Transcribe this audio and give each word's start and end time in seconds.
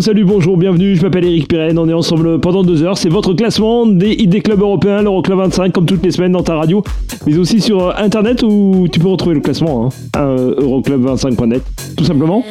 Salut, 0.00 0.24
bonjour, 0.24 0.56
bienvenue, 0.56 0.96
je 0.96 1.02
m'appelle 1.02 1.24
Eric 1.24 1.46
Pirenne, 1.46 1.78
on 1.78 1.88
est 1.88 1.92
ensemble 1.92 2.40
pendant 2.40 2.64
deux 2.64 2.82
heures, 2.82 2.98
c'est 2.98 3.08
votre 3.08 3.32
classement 3.32 3.86
des 3.86 4.12
ID 4.12 4.42
clubs 4.42 4.60
européens, 4.60 5.02
l'Euroclub 5.02 5.38
25, 5.38 5.72
comme 5.72 5.86
toutes 5.86 6.02
les 6.02 6.10
semaines 6.10 6.32
dans 6.32 6.42
ta 6.42 6.56
radio, 6.56 6.82
mais 7.26 7.38
aussi 7.38 7.60
sur 7.60 7.88
euh, 7.88 7.92
internet 7.96 8.42
où 8.42 8.88
tu 8.90 8.98
peux 8.98 9.08
retrouver 9.08 9.36
le 9.36 9.40
classement, 9.40 9.86
hein, 9.86 10.18
euh, 10.18 10.54
euroclub25.net, 10.60 11.62
tout 11.96 12.04
simplement. 12.04 12.44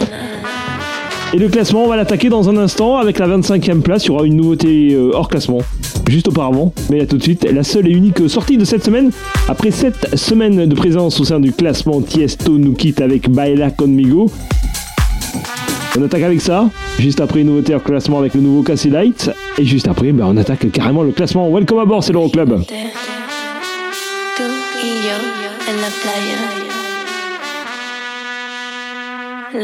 Et 1.33 1.37
le 1.37 1.49
classement, 1.49 1.83
on 1.83 1.87
va 1.87 1.97
l'attaquer 1.97 2.29
dans 2.29 2.47
un 2.49 2.57
instant. 2.57 2.97
Avec 2.97 3.17
la 3.17 3.27
25e 3.27 3.81
place, 3.81 4.05
il 4.05 4.09
y 4.09 4.11
aura 4.11 4.23
une 4.25 4.35
nouveauté 4.35 4.93
euh, 4.93 5.11
hors 5.13 5.27
classement, 5.27 5.59
juste 6.07 6.27
auparavant, 6.27 6.73
mais 6.91 6.99
là 6.99 7.07
tout 7.07 7.17
de 7.17 7.23
suite, 7.23 7.45
la 7.51 7.63
seule 7.63 7.87
et 7.87 7.91
unique 7.91 8.29
sortie 8.29 8.57
de 8.57 8.65
cette 8.65 8.83
semaine, 8.83 9.11
après 9.49 9.71
7 9.71 10.15
semaines 10.15 10.65
de 10.65 10.75
présence 10.75 11.19
au 11.19 11.25
sein 11.25 11.39
du 11.39 11.51
classement, 11.51 11.99
Tiesto 12.01 12.57
nous 12.57 12.73
quitte 12.73 13.01
avec 13.01 13.29
Baila 13.29 13.71
Conmigo, 13.71 14.29
on 15.97 16.03
attaque 16.03 16.23
avec 16.23 16.41
ça. 16.41 16.69
Juste 16.99 17.21
après, 17.21 17.41
une 17.41 17.47
nouveauté 17.47 17.75
en 17.75 17.79
classement 17.79 18.19
avec 18.19 18.33
le 18.33 18.41
nouveau 18.41 18.63
Cassie 18.63 18.89
Light. 18.89 19.29
Et 19.57 19.65
juste 19.65 19.87
après, 19.87 20.11
ben, 20.11 20.25
on 20.27 20.37
attaque 20.37 20.71
carrément 20.71 21.03
le 21.03 21.11
classement. 21.11 21.49
Welcome 21.49 21.79
à 21.79 21.85
bord, 21.85 22.03
c'est 22.03 22.13
l'Euroclub. 22.13 22.63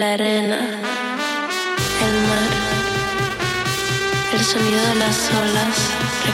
Arena, 0.01 0.59
el 4.33 4.39
sonido 4.43 4.77
de 4.93 4.99
las 4.99 5.29
olas 5.31 5.77
y 6.25 6.31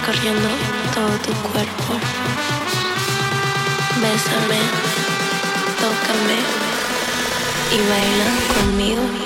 conmigo. 8.54 9.25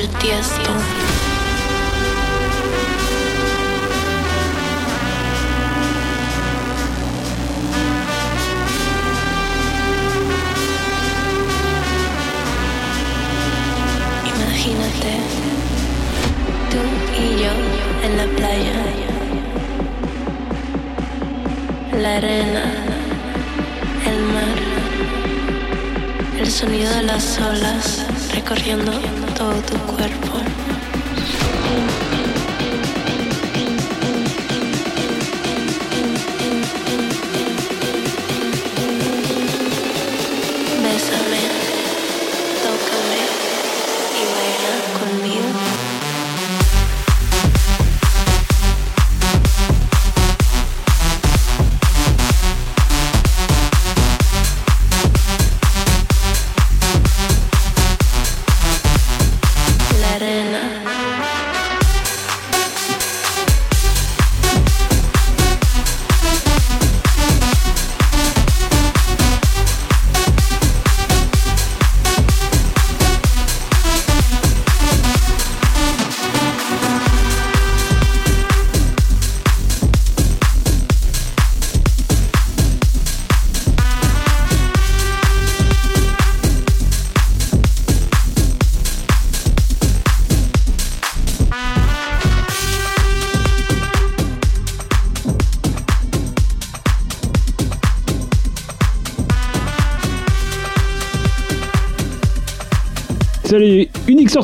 Del 0.00 0.08
tiesto. 0.12 0.70
Imagínate, 14.24 15.12
tú 16.70 16.80
y 17.14 17.42
yo 17.42 17.52
en 18.04 18.16
la 18.16 18.26
playa 18.36 18.72
la 22.00 22.16
arena, 22.16 22.64
el 24.06 24.22
mar, 24.32 24.58
el 26.38 26.50
sonido 26.50 26.90
de 26.94 27.02
las 27.02 27.38
olas 27.38 28.06
recorriendo 28.32 28.92
todo 29.40 29.54
tu 29.62 29.78
cuerpo. 29.86 30.38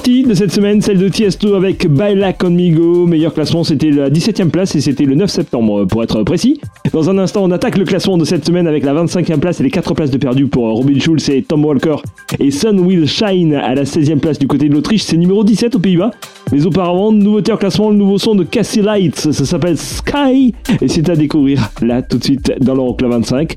de 0.07 0.35
cette 0.35 0.53
semaine, 0.53 0.81
celle 0.81 0.99
de 0.99 1.09
Tiesto 1.09 1.55
avec 1.55 1.89
Baila 1.89 2.33
Conmigo. 2.33 3.07
Meilleur 3.07 3.35
classement, 3.35 3.65
c'était 3.65 3.91
la 3.91 4.09
17e 4.09 4.51
place 4.51 4.77
et 4.77 4.81
c'était 4.81 5.05
le 5.05 5.17
9 5.17 5.29
septembre 5.29 5.85
pour 5.85 6.01
être 6.05 6.23
précis. 6.23 6.61
Dans 6.93 7.11
un 7.11 7.19
instant, 7.19 7.43
on 7.43 7.51
attaque 7.51 7.77
le 7.77 7.85
classement 7.85 8.17
de 8.17 8.25
cette 8.25 8.45
semaine 8.47 8.69
avec 8.69 8.85
la 8.85 8.95
25e 8.95 9.41
place 9.41 9.59
et 9.59 9.65
les 9.65 9.71
4 9.71 9.95
places 9.95 10.13
de 10.13 10.19
perdu 10.19 10.47
pour 10.47 10.69
Robin 10.69 10.97
Schulz 11.01 11.29
et 11.31 11.43
Tom 11.43 11.65
Walker. 11.65 11.97
Et 12.39 12.53
Sun 12.53 12.79
Will 12.79 13.09
Shine 13.09 13.55
à 13.55 13.75
la 13.75 13.83
16e 13.83 14.19
place 14.19 14.39
du 14.39 14.47
côté 14.47 14.69
de 14.69 14.75
l'Autriche, 14.75 15.03
c'est 15.03 15.17
numéro 15.17 15.43
17 15.43 15.75
aux 15.75 15.81
Pays-Bas. 15.81 16.13
Mais 16.53 16.65
auparavant, 16.65 17.11
nouveauté 17.11 17.51
en 17.51 17.57
classement, 17.57 17.91
le 17.91 17.97
nouveau 17.97 18.19
son 18.19 18.37
de 18.37 18.45
Cassie 18.45 18.83
Lights, 18.83 19.33
ça 19.33 19.45
s'appelle 19.45 19.77
Sky 19.77 20.55
et 20.81 20.87
c'est 20.87 21.09
à 21.11 21.17
découvrir 21.17 21.69
là 21.83 22.03
tout 22.03 22.19
de 22.19 22.25
suite 22.25 22.53
dans 22.61 22.77
l'Euroclub 22.77 23.11
25. 23.11 23.57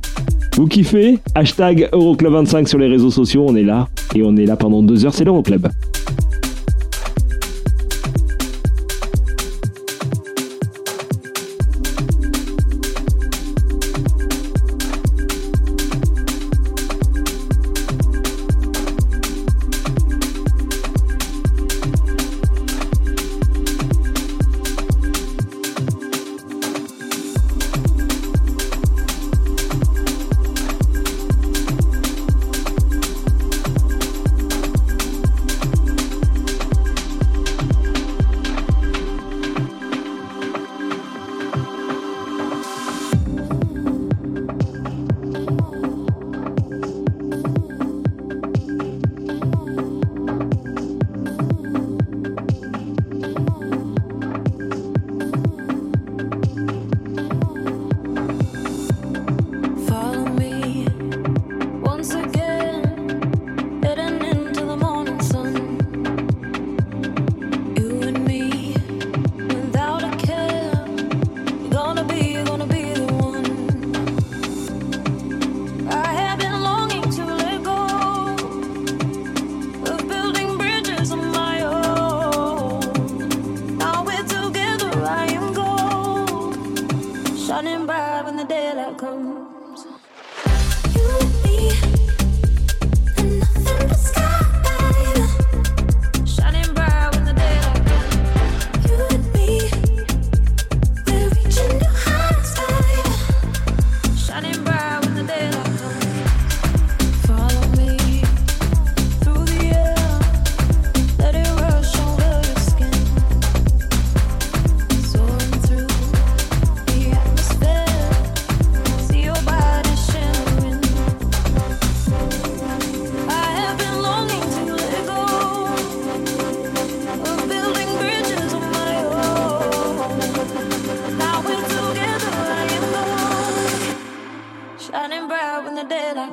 Vous 0.56 0.66
kiffez? 0.66 1.20
Hashtag 1.36 1.90
Euroclub25 1.94 2.66
sur 2.66 2.80
les 2.80 2.88
réseaux 2.88 3.12
sociaux, 3.12 3.46
on 3.48 3.56
est 3.56 3.64
là 3.64 3.88
et 4.16 4.24
on 4.24 4.36
est 4.36 4.46
là 4.46 4.56
pendant 4.56 4.82
deux 4.82 5.06
heures, 5.06 5.14
c'est 5.14 5.26
l'Euroclub. 5.26 5.68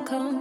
come 0.05 0.36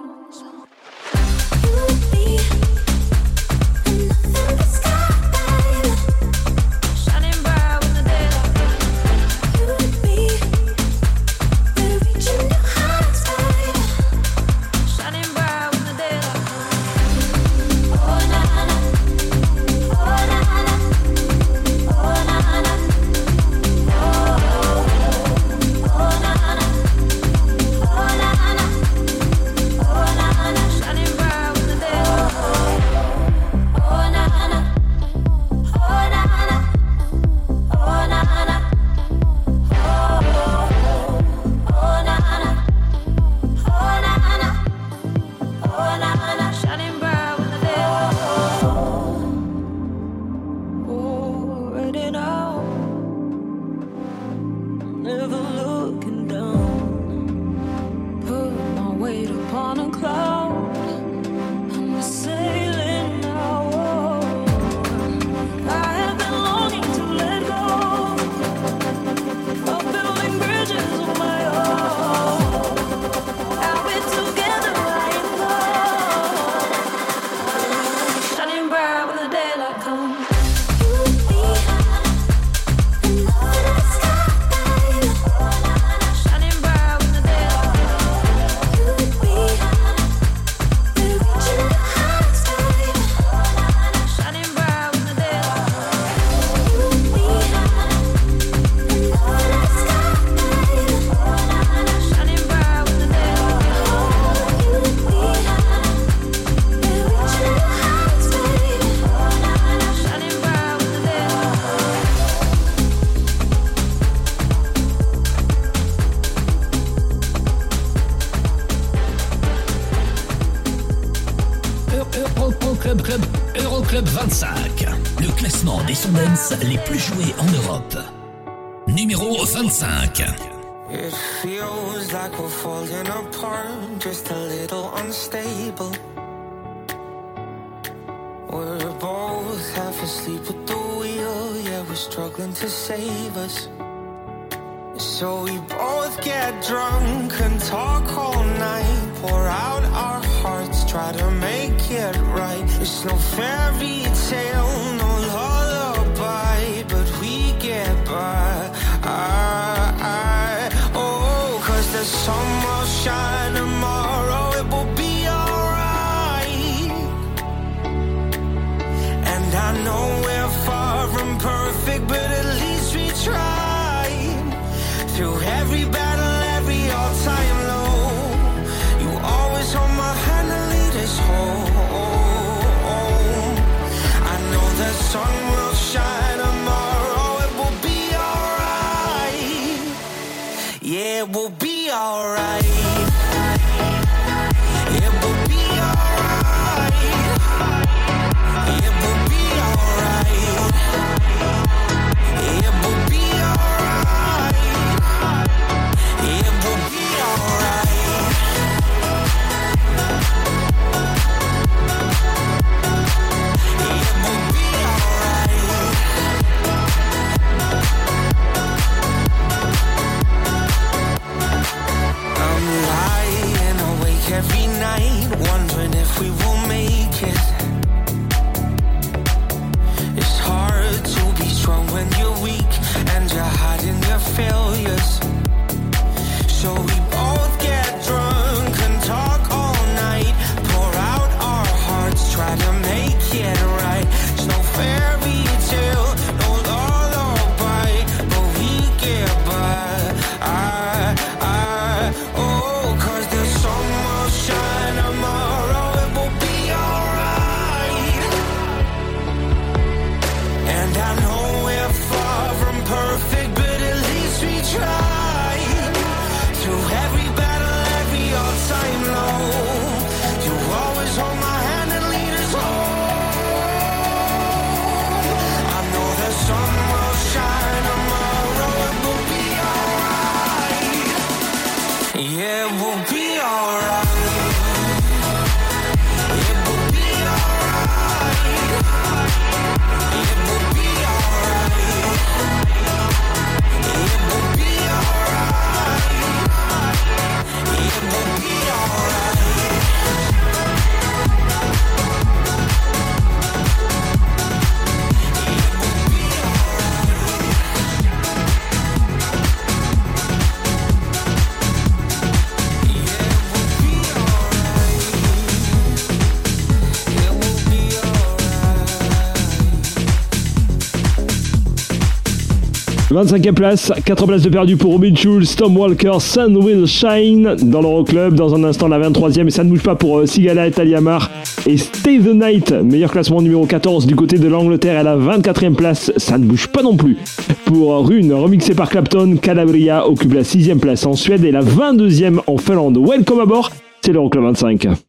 25e 323.16 323.54
place, 323.54 323.90
4 324.04 324.26
places 324.26 324.42
de 324.42 324.50
perdu 324.50 324.76
pour 324.76 324.92
Robin 324.92 325.14
Schulz, 325.14 325.56
Tom 325.56 325.74
Walker, 325.74 326.18
Sun 326.20 326.54
Will 326.58 326.86
Shine 326.86 327.56
dans 327.62 327.80
l'Euroclub. 327.80 328.34
Dans 328.34 328.54
un 328.54 328.62
instant, 328.62 328.88
la 328.88 328.98
23e, 328.98 329.46
et 329.46 329.50
ça 329.50 329.64
ne 329.64 329.70
bouge 329.70 329.82
pas 329.82 329.94
pour 329.94 330.18
euh, 330.18 330.26
Sigala 330.26 330.66
et 330.66 330.70
Taliamar. 330.70 331.30
Et 331.66 331.78
Stay 331.78 332.18
the 332.18 332.34
Night, 332.34 332.72
meilleur 332.72 333.10
classement 333.10 333.40
numéro 333.40 333.64
14 333.64 334.06
du 334.06 334.14
côté 334.14 334.36
de 334.36 334.46
l'Angleterre 334.48 335.00
à 335.00 335.02
la 335.02 335.16
24e 335.16 335.72
place. 335.72 336.12
Ça 336.18 336.36
ne 336.36 336.44
bouge 336.44 336.66
pas 336.66 336.82
non 336.82 336.94
plus. 336.94 337.16
Pour 337.64 337.94
euh, 337.94 338.00
Rune, 338.00 338.34
remixé 338.34 338.74
par 338.74 338.90
Clapton, 338.90 339.38
Calabria 339.40 340.06
occupe 340.06 340.34
la 340.34 340.42
6e 340.42 340.78
place 340.78 341.06
en 341.06 341.14
Suède 341.14 341.42
et 341.42 341.52
la 341.52 341.62
22e 341.62 342.40
en 342.46 342.58
Finlande. 342.58 342.98
Welcome 342.98 343.40
aboard, 343.40 343.72
c'est 344.02 344.12
l'Euroclub 344.12 344.44
25. 344.44 345.05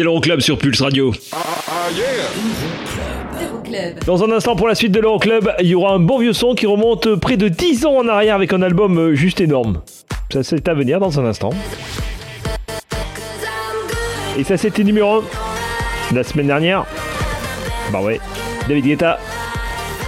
C'est 0.00 0.04
l'Euroclub 0.04 0.40
sur 0.40 0.56
Pulse 0.56 0.80
Radio. 0.80 1.12
Dans 4.06 4.24
un 4.24 4.30
instant 4.32 4.56
pour 4.56 4.66
la 4.66 4.74
suite 4.74 4.92
de 4.92 4.98
l'Euroclub, 4.98 5.50
il 5.60 5.66
y 5.66 5.74
aura 5.74 5.92
un 5.92 5.98
bon 5.98 6.18
vieux 6.18 6.32
son 6.32 6.54
qui 6.54 6.64
remonte 6.64 7.16
près 7.16 7.36
de 7.36 7.48
10 7.48 7.84
ans 7.84 7.96
en 7.96 8.08
arrière 8.08 8.34
avec 8.34 8.54
un 8.54 8.62
album 8.62 8.98
euh, 8.98 9.14
juste 9.14 9.42
énorme. 9.42 9.82
Ça 10.32 10.42
c'est 10.42 10.66
à 10.68 10.72
venir 10.72 11.00
dans 11.00 11.20
un 11.20 11.26
instant. 11.26 11.50
Et 14.38 14.44
ça 14.44 14.56
c'était 14.56 14.84
numéro 14.84 15.18
1 16.12 16.14
la 16.14 16.24
semaine 16.24 16.46
dernière. 16.46 16.86
Bah 17.92 18.00
ouais, 18.00 18.20
David 18.66 18.86
Guetta, 18.86 19.18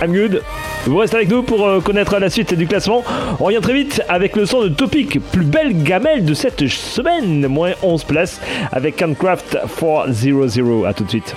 I'm 0.00 0.14
good. 0.14 0.42
Vous 0.84 0.96
restez 0.96 1.16
avec 1.16 1.28
nous 1.28 1.42
pour 1.44 1.64
euh, 1.64 1.80
connaître 1.80 2.18
la 2.18 2.28
suite 2.28 2.54
du 2.54 2.66
classement. 2.66 3.04
On 3.38 3.44
revient 3.44 3.60
très 3.62 3.72
vite 3.72 4.02
avec 4.08 4.34
le 4.34 4.46
son 4.46 4.62
de 4.62 4.68
Topic, 4.68 5.20
plus 5.30 5.44
belle 5.44 5.84
gamelle 5.84 6.24
de 6.24 6.34
cette 6.34 6.66
semaine, 6.66 7.46
moins 7.46 7.72
11 7.82 8.02
places, 8.04 8.40
avec 8.72 9.00
Handcraft 9.00 9.58
400. 9.78 10.84
A 10.84 10.94
tout 10.94 11.04
de 11.04 11.08
suite. 11.08 11.34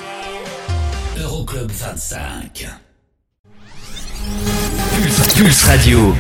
Euroclub 1.22 1.70
25. 1.70 2.68
Pulse, 4.96 5.34
Pulse 5.36 5.64
Radio. 5.66 6.16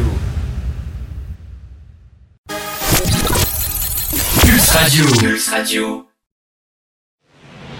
Pulse 4.41 4.69
Radio. 4.69 5.05
Pulse 5.19 5.49
Radio. 5.49 6.04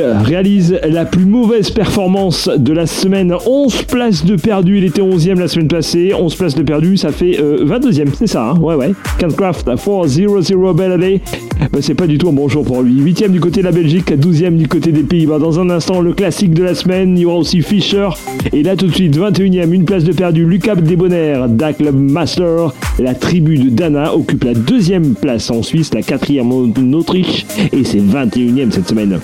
Réalise 0.00 0.78
la 0.84 1.04
plus 1.04 1.24
mauvaise 1.24 1.70
performance 1.70 2.48
de 2.48 2.72
la 2.72 2.86
semaine. 2.86 3.34
11 3.46 3.82
places 3.82 4.24
de 4.24 4.36
perdu. 4.36 4.78
Il 4.78 4.84
était 4.84 5.02
11e 5.02 5.38
la 5.38 5.48
semaine 5.48 5.68
passée. 5.68 6.12
11 6.14 6.34
places 6.34 6.54
de 6.54 6.62
perdu, 6.62 6.96
ça 6.96 7.12
fait 7.12 7.38
euh, 7.40 7.64
22e. 7.64 8.08
C'est 8.14 8.26
ça, 8.26 8.50
hein? 8.50 8.58
Ouais, 8.58 8.74
ouais. 8.74 8.92
Cancraft 9.18 9.66
4-0-0 9.66 10.74
Bellady. 10.74 11.20
Ben, 11.72 11.82
c'est 11.82 11.94
pas 11.94 12.06
du 12.06 12.18
tout 12.18 12.28
un 12.28 12.32
bon 12.32 12.48
jour 12.48 12.64
pour 12.64 12.82
lui. 12.82 13.02
8e 13.02 13.30
du 13.30 13.40
côté 13.40 13.60
de 13.60 13.66
la 13.66 13.72
Belgique, 13.72 14.10
12e 14.10 14.56
du 14.56 14.68
côté 14.68 14.92
des 14.92 15.02
Pays-Bas. 15.02 15.38
Dans 15.38 15.60
un 15.60 15.70
instant, 15.70 16.00
le 16.00 16.12
classique 16.12 16.54
de 16.54 16.62
la 16.62 16.74
semaine. 16.74 17.16
Il 17.16 17.22
y 17.22 17.26
aura 17.26 17.38
aussi 17.38 17.62
Fischer. 17.62 18.08
Et 18.52 18.62
là, 18.62 18.76
tout 18.76 18.86
de 18.86 18.94
suite, 18.94 19.16
21e, 19.18 19.72
une 19.72 19.84
place 19.84 20.04
de 20.04 20.12
perdu. 20.12 20.44
Lucas 20.44 20.76
Debonair, 20.76 21.48
Da 21.48 21.72
Club 21.72 21.96
Master. 21.96 22.72
La 22.98 23.14
tribu 23.14 23.58
de 23.58 23.70
Dana 23.70 24.14
occupe 24.14 24.44
la 24.44 24.54
deuxième 24.54 25.14
place 25.14 25.50
en 25.50 25.62
Suisse, 25.62 25.92
la 25.92 26.02
quatrième 26.02 26.52
en 26.52 26.92
Autriche. 26.92 27.46
Et 27.72 27.84
c'est 27.84 28.00
21e 28.00 28.70
cette 28.70 28.88
semaine. 28.88 29.18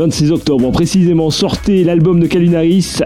26 0.00 0.32
octobre 0.32 0.70
précisément 0.70 1.28
sortait 1.28 1.84
l'album 1.84 2.20
de 2.20 2.26
Kalinaris, 2.26 3.00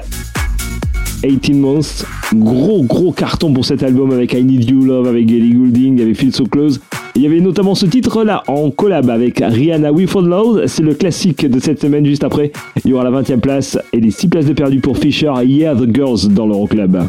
18 1.25 1.55
Months. 1.55 2.07
Gros 2.33 2.85
gros 2.85 3.11
carton 3.11 3.53
pour 3.53 3.65
cet 3.65 3.83
album 3.83 4.13
avec 4.13 4.33
I 4.33 4.45
Need 4.45 4.71
You 4.71 4.85
Love, 4.85 5.09
avec 5.09 5.29
Ellie 5.29 5.55
Goulding, 5.55 6.01
avec 6.01 6.15
Feel 6.15 6.33
So 6.33 6.45
Close. 6.47 6.81
Il 7.17 7.23
y 7.23 7.27
avait 7.27 7.41
notamment 7.41 7.75
ce 7.75 7.87
titre-là 7.87 8.45
en 8.47 8.71
collab 8.71 9.11
avec 9.11 9.43
Rihanna 9.45 9.91
We 9.91 10.09
Fall 10.09 10.27
Loud. 10.27 10.69
C'est 10.69 10.85
le 10.85 10.95
classique 10.95 11.45
de 11.45 11.59
cette 11.59 11.81
semaine 11.81 12.07
juste 12.07 12.23
après. 12.23 12.53
Il 12.85 12.93
y 12.93 12.95
aura 12.95 13.03
la 13.03 13.23
20e 13.23 13.41
place 13.41 13.77
et 13.93 13.99
les 13.99 14.13
6 14.13 14.29
places 14.29 14.47
de 14.47 14.53
perdu 14.53 14.79
pour 14.79 14.97
Fisher 14.97 15.33
Yeah 15.45 15.75
the 15.75 15.93
Girls 15.93 16.29
dans 16.29 16.47
l'Euroclub. 16.47 16.93
Club. 16.93 17.09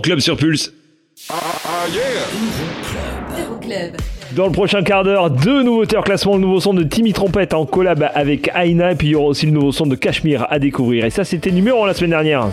L'Euroclub 0.00 0.20
sur 0.20 0.36
Pulse. 0.38 0.72
Dans 4.34 4.46
le 4.46 4.52
prochain 4.52 4.82
quart 4.82 5.04
d'heure, 5.04 5.28
deux 5.28 5.62
nouveautés 5.62 5.98
en 5.98 6.02
classement. 6.02 6.36
Le 6.36 6.40
nouveau 6.40 6.58
son 6.58 6.72
de 6.72 6.84
Timmy 6.84 7.12
Trompette 7.12 7.52
en 7.52 7.66
collab 7.66 8.10
avec 8.14 8.50
Aina. 8.54 8.92
Et 8.92 8.94
puis 8.94 9.08
il 9.08 9.10
y 9.10 9.14
aura 9.14 9.26
aussi 9.26 9.44
le 9.44 9.52
nouveau 9.52 9.72
son 9.72 9.86
de 9.86 9.96
Cachemire 9.96 10.46
à 10.48 10.58
découvrir. 10.58 11.04
Et 11.04 11.10
ça, 11.10 11.24
c'était 11.24 11.50
numéro 11.50 11.84
1 11.84 11.88
la 11.88 11.92
semaine 11.92 12.10
dernière. 12.10 12.48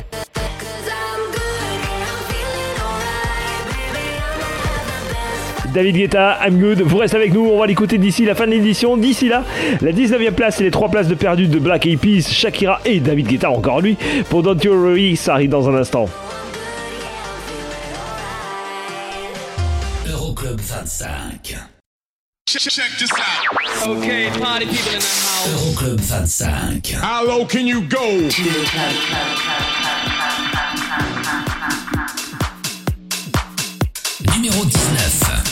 David 5.74 5.96
Guetta, 5.96 6.40
I'm 6.46 6.60
good. 6.60 6.82
Vous 6.82 6.98
restez 6.98 7.16
avec 7.16 7.34
nous, 7.34 7.48
on 7.50 7.60
va 7.60 7.68
l'écouter 7.68 7.98
d'ici 7.98 8.26
la 8.26 8.36
fin 8.36 8.46
de 8.46 8.52
l'édition. 8.52 8.98
D'ici 8.98 9.30
là, 9.30 9.44
la 9.82 9.94
19e 9.94 10.32
place 10.32 10.60
et 10.60 10.66
les 10.66 10.72
3 10.72 10.90
places 10.90 11.08
de 11.08 11.16
perdu 11.16 11.48
de 11.48 11.60
Black 11.60 11.86
Eyed 11.86 12.00
Peas, 12.00 12.30
Shakira 12.30 12.82
et 12.84 13.00
David 13.00 13.28
Guetta, 13.28 13.50
encore 13.50 13.80
lui. 13.80 13.96
Pour 14.30 14.44
Don't 14.44 14.60
You 14.62 14.74
Worry, 14.74 15.16
ça 15.16 15.36
arrive 15.36 15.52
dans 15.52 15.70
un 15.70 15.76
instant. 15.76 16.10
25. 20.68 21.42
Check, 22.46 22.62
check 22.62 22.92
this 23.00 23.12
out. 23.14 23.88
Okay, 23.88 24.30
party 24.38 24.66
people 24.66 24.92
in 24.92 25.00
the 25.00 25.06
house. 25.06 25.48
Euroclub 25.48 26.08
25. 26.08 27.02
How 27.02 27.24
low 27.26 27.46
can 27.46 27.66
you 27.68 27.88
go? 27.88 28.28
Numéro 34.26 34.66
19. 34.66 35.47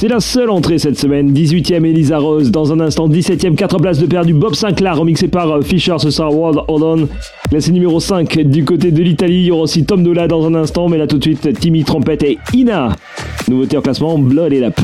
C'est 0.00 0.08
la 0.08 0.20
seule 0.20 0.48
entrée 0.48 0.78
cette 0.78 0.98
semaine. 0.98 1.30
18e 1.30 1.84
Elisa 1.84 2.16
Rose. 2.16 2.50
Dans 2.50 2.72
un 2.72 2.80
instant, 2.80 3.06
17e, 3.06 3.54
4 3.54 3.78
places 3.80 3.98
de 3.98 4.06
perdu. 4.06 4.32
Bob 4.32 4.54
Sinclair, 4.54 4.96
remixé 4.96 5.28
par 5.28 5.50
euh, 5.50 5.60
Fisher. 5.60 5.96
Ce 5.98 6.08
sera 6.08 6.30
World 6.30 6.60
Hold 6.68 6.82
On. 6.82 7.08
Classé 7.50 7.70
numéro 7.70 8.00
5 8.00 8.38
du 8.38 8.64
côté 8.64 8.92
de 8.92 9.02
l'Italie. 9.02 9.40
Il 9.40 9.44
y 9.44 9.50
aura 9.50 9.64
aussi 9.64 9.84
Tom 9.84 10.02
Dola 10.02 10.26
dans 10.26 10.46
un 10.46 10.54
instant. 10.54 10.88
Mais 10.88 10.96
là, 10.96 11.06
tout 11.06 11.18
de 11.18 11.24
suite, 11.24 11.52
Timmy 11.60 11.84
Trompette 11.84 12.22
et 12.22 12.38
Ina. 12.54 12.96
Nouveauté 13.50 13.76
en 13.76 13.82
classement, 13.82 14.16
Blood 14.18 14.54
et 14.54 14.64
Up. 14.64 14.80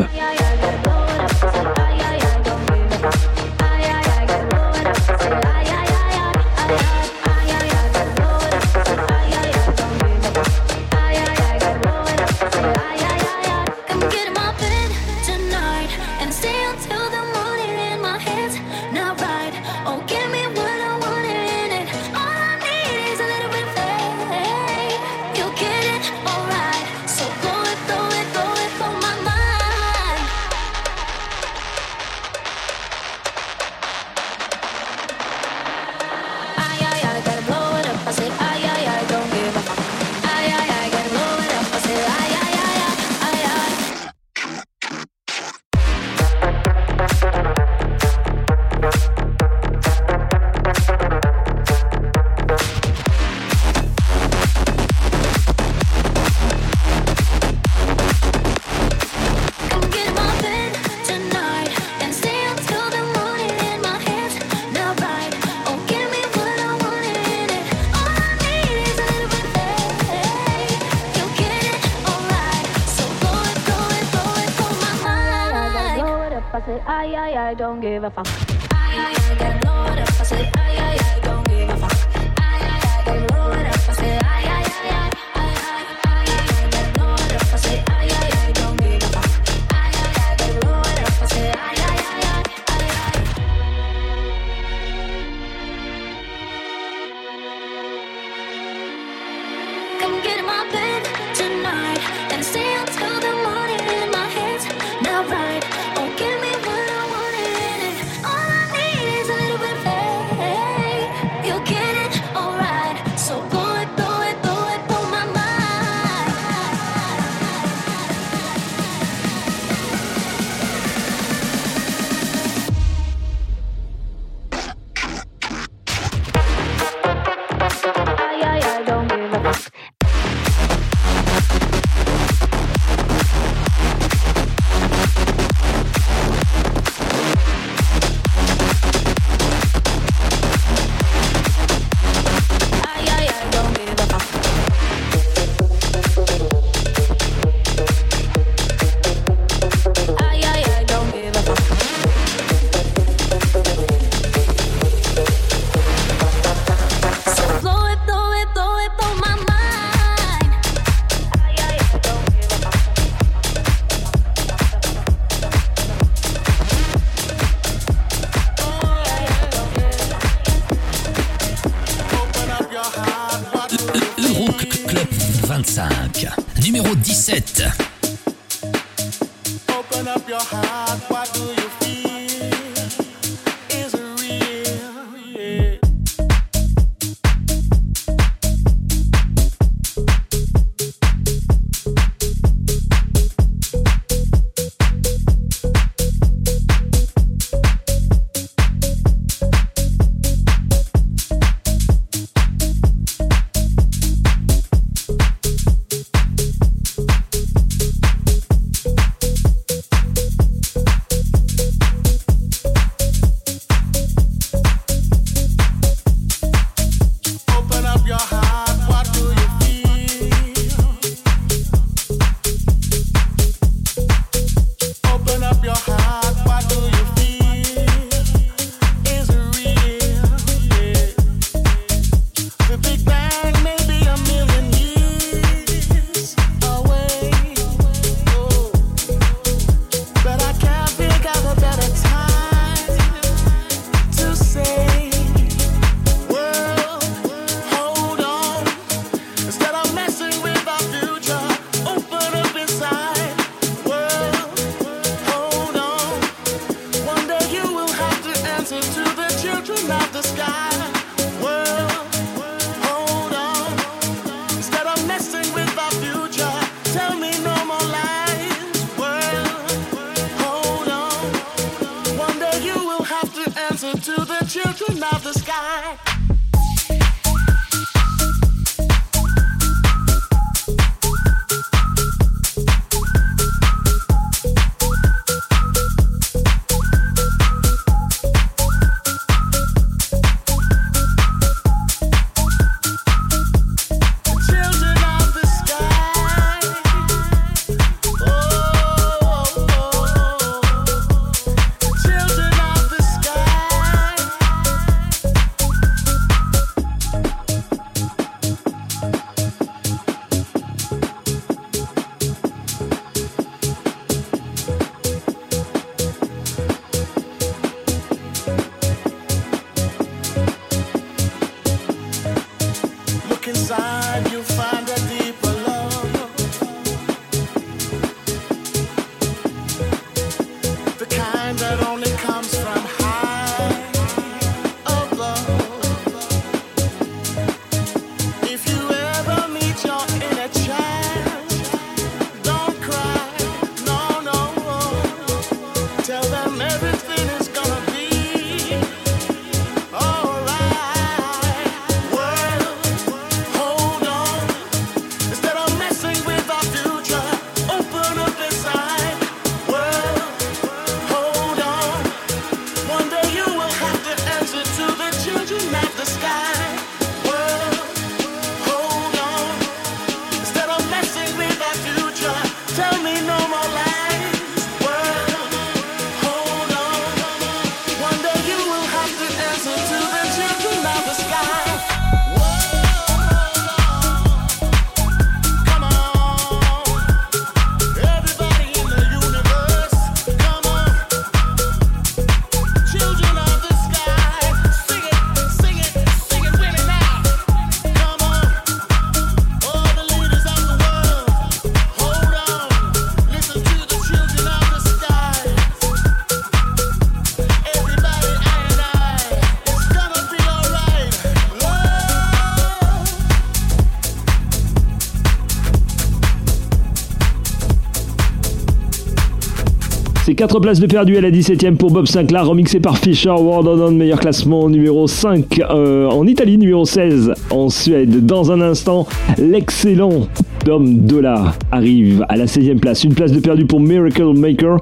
4 420.36 420.60
places 420.60 420.80
de 420.80 420.86
perdu 420.86 421.16
à 421.16 421.22
la 421.22 421.30
17ème 421.30 421.76
pour 421.76 421.90
Bob 421.90 422.06
Sinclair, 422.06 422.46
remixé 422.46 422.78
par 422.78 422.98
Fisher, 422.98 423.30
World 423.30 423.68
on 423.68 423.90
meilleur 423.92 424.20
classement 424.20 424.68
numéro 424.68 425.06
5 425.06 425.60
euh, 425.60 426.10
en 426.10 426.26
Italie, 426.26 426.58
numéro 426.58 426.84
16 426.84 427.32
en 427.48 427.70
Suède. 427.70 428.26
Dans 428.26 428.52
un 428.52 428.60
instant, 428.60 429.06
l'excellent 429.38 430.28
Dom 430.66 430.98
Dollar 430.98 431.56
arrive 431.72 432.26
à 432.28 432.36
la 432.36 432.44
16e 432.44 432.78
place. 432.78 433.02
Une 433.04 433.14
place 433.14 433.32
de 433.32 433.40
perdu 433.40 433.64
pour 433.64 433.80
Miracle 433.80 434.34
Maker. 434.36 434.76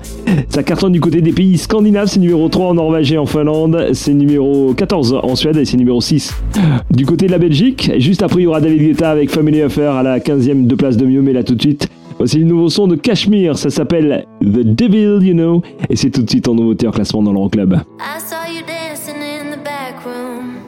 Ça 0.49 0.65
cartonne 0.65 0.93
du 0.93 1.01
côté 1.01 1.21
des 1.21 1.33
pays 1.33 1.57
scandinaves, 1.57 2.09
c'est 2.09 2.21
numéro 2.21 2.49
3 2.49 2.71
en 2.71 2.75
Norvège 2.75 3.13
et 3.13 3.19
en 3.19 3.27
Finlande, 3.27 3.91
c'est 3.93 4.15
numéro 4.15 4.75
14 4.75 5.21
en 5.23 5.37
Suède 5.37 5.57
et 5.57 5.65
c'est 5.65 5.77
numéro 5.77 6.01
6 6.01 6.35
du 6.91 7.07
côté 7.07 7.27
de 7.27 7.31
la 7.31 7.39
Belgique. 7.39 7.93
Juste 7.99 8.25
après, 8.25 8.41
il 8.41 8.45
y 8.45 8.47
aura 8.49 8.61
David 8.61 8.83
Guetta 8.83 9.09
avec 9.09 9.31
Family 9.31 9.63
Affair 9.63 9.93
à 9.93 10.03
la 10.03 10.19
15e, 10.19 10.67
deux 10.67 10.77
places 10.77 10.97
de 10.97 11.07
mieux, 11.07 11.23
mais 11.23 11.33
là 11.33 11.45
tout 11.45 11.55
de 11.55 11.63
suite. 11.63 11.89
Voici 12.19 12.39
le 12.39 12.45
nouveau 12.45 12.69
son 12.69 12.87
de 12.87 12.97
Cashmere, 12.97 13.59
ça 13.59 13.71
s'appelle 13.71 14.27
The 14.41 14.65
Devil, 14.65 15.27
you 15.27 15.35
know, 15.35 15.63
et 15.91 15.97
c'est 15.97 16.11
tout 16.11 16.23
de 16.23 16.31
suite 16.31 16.49
en 16.49 16.55
nouveauté 16.55 16.87
en 16.87 16.91
classement 16.91 17.23
dans 17.23 17.33
l'Euroclub. 17.33 17.75
I 17.99 18.21
saw 18.21 18.51
you 18.51 18.63
dancing 18.67 19.17
in 19.17 19.51
the 19.51 19.63
back 19.63 20.05
room. 20.05 20.59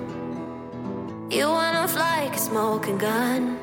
You 1.30 1.46
off 1.46 1.94
like 1.94 2.34
a 2.34 2.38
smoking 2.38 2.98
gun. 2.98 3.56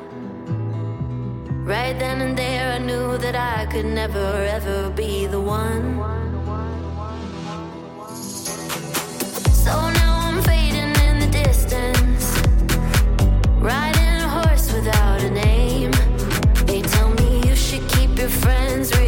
Right 1.66 1.98
then 1.98 2.20
and 2.20 2.36
there, 2.36 2.74
I 2.74 2.78
knew 2.78 3.18
that 3.18 3.34
I 3.34 3.66
could 3.66 3.86
never 3.86 4.46
ever 4.46 4.90
be 4.94 5.26
the 5.26 5.40
one. 5.40 6.23
friends. 18.44 19.03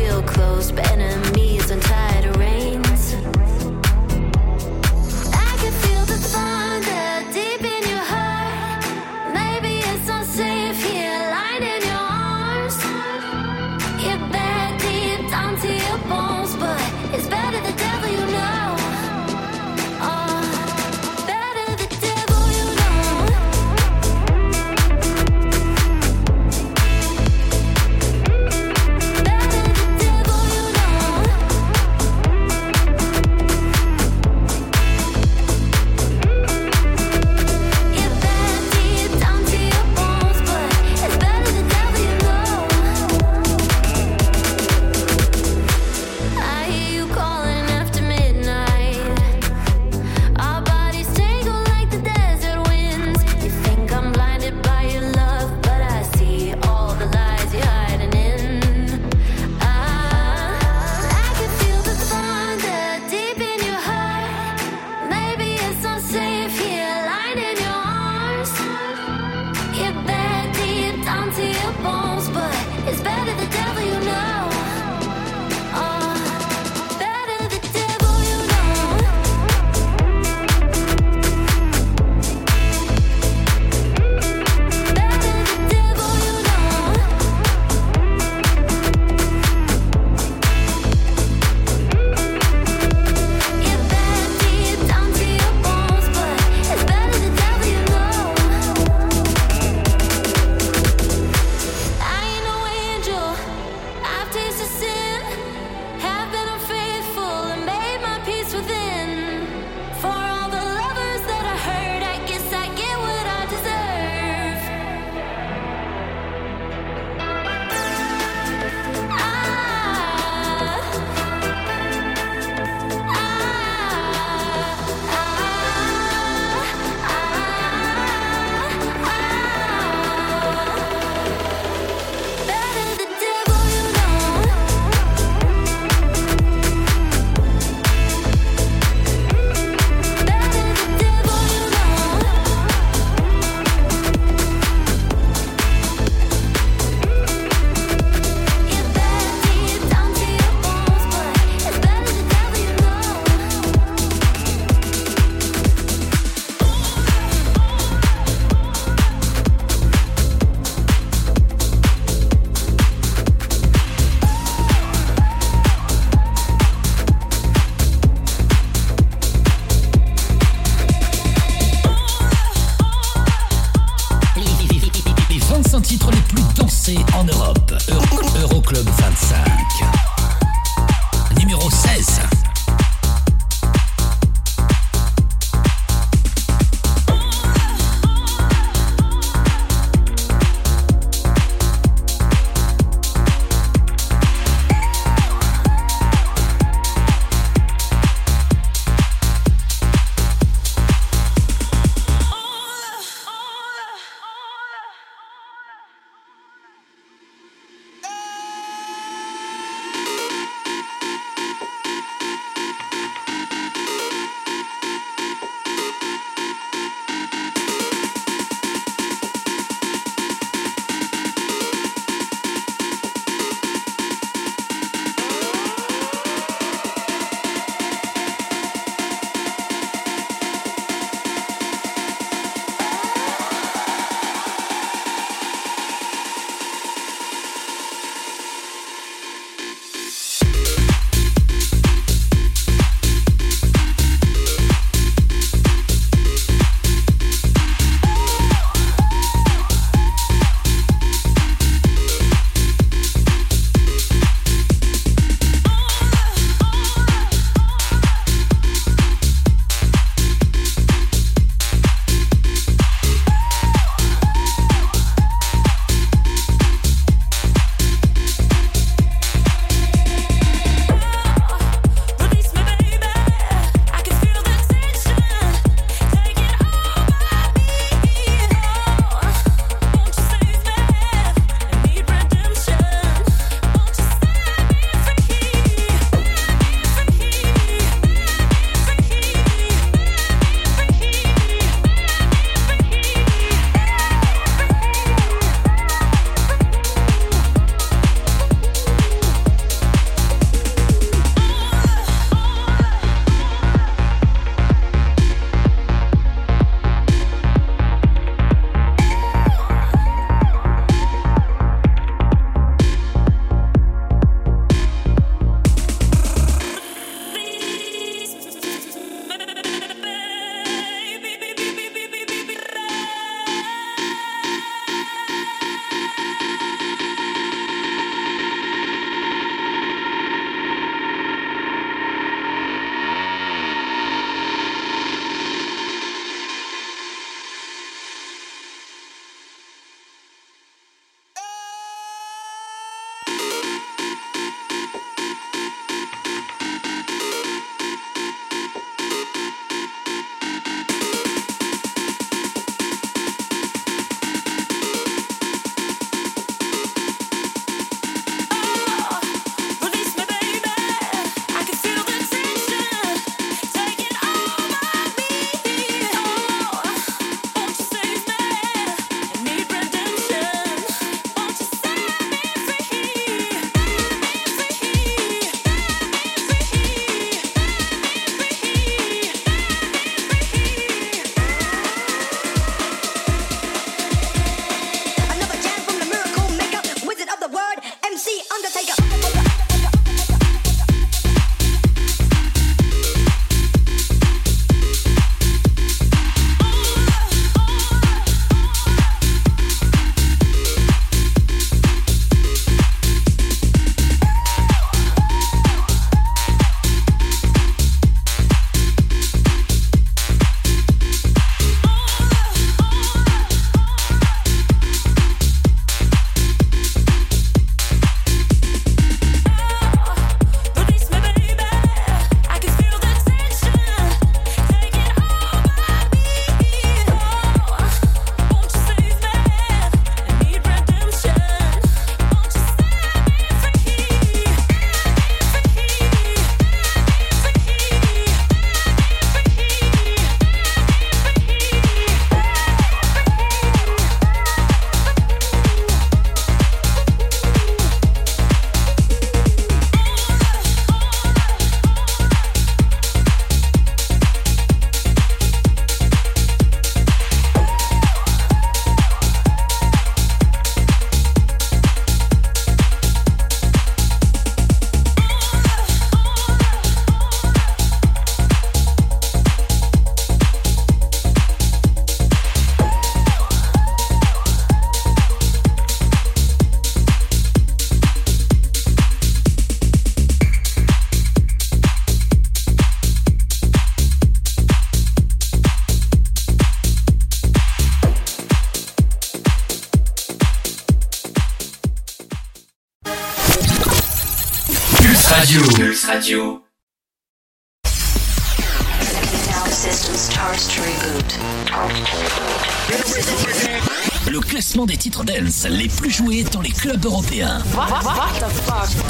Les 505.64 505.88
plus 505.88 506.10
joués 506.10 506.44
dans 506.44 506.60
les 506.60 506.70
clubs 506.70 507.04
européens. 507.04 507.62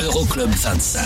Euroclub 0.01 0.51
25. 0.51 1.06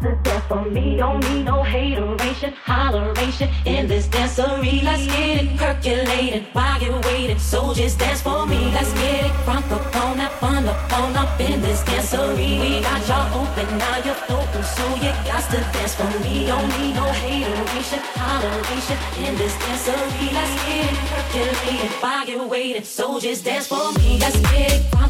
For 0.00 0.64
me, 0.64 0.96
don't 0.96 1.20
need 1.28 1.44
no 1.44 1.62
hateration, 1.62 2.54
holleration 2.64 3.50
in 3.66 3.86
this 3.86 4.08
dancery. 4.08 4.82
Let's 4.82 5.06
get 5.06 5.44
it 5.44 5.56
percolating 5.58 6.44
while 6.54 6.82
you're 6.82 7.00
waiting. 7.02 7.38
So 7.38 7.74
just 7.74 7.98
dance 7.98 8.22
for 8.22 8.46
me. 8.46 8.72
Let's 8.72 8.92
get 8.94 9.26
it 9.26 9.32
crunk 9.44 9.70
up 9.70 9.94
on 9.96 10.16
that 10.16 10.32
fun 10.40 10.66
up 10.66 10.92
on 10.98 11.14
up 11.16 11.38
in 11.38 11.60
this 11.60 11.82
dancery. 11.82 12.60
We 12.60 12.80
got 12.80 13.06
y'all 13.06 13.42
open, 13.42 13.78
now 13.78 13.96
you're 13.98 14.14
floating, 14.14 14.62
so 14.62 14.88
you 14.96 15.12
got 15.28 15.44
to 15.50 15.58
dance 15.72 15.94
for 15.94 16.10
me. 16.24 16.46
Don't 16.46 16.68
need 16.78 16.94
no 16.94 17.04
hateration, 17.04 18.00
holleration 18.16 18.98
in 19.28 19.36
this 19.36 19.54
dancery. 19.54 20.32
Let's 20.32 20.64
get 20.64 20.92
it 20.92 20.98
percolating 21.12 21.90
while 22.00 22.26
you're 22.26 22.48
waiting. 22.48 22.84
So 22.84 23.20
just 23.20 23.44
dance 23.44 23.66
for 23.66 23.92
me. 23.98 24.18
Let's 24.18 24.40
get 24.40 24.72
it 24.72 24.82
crunk 24.92 25.09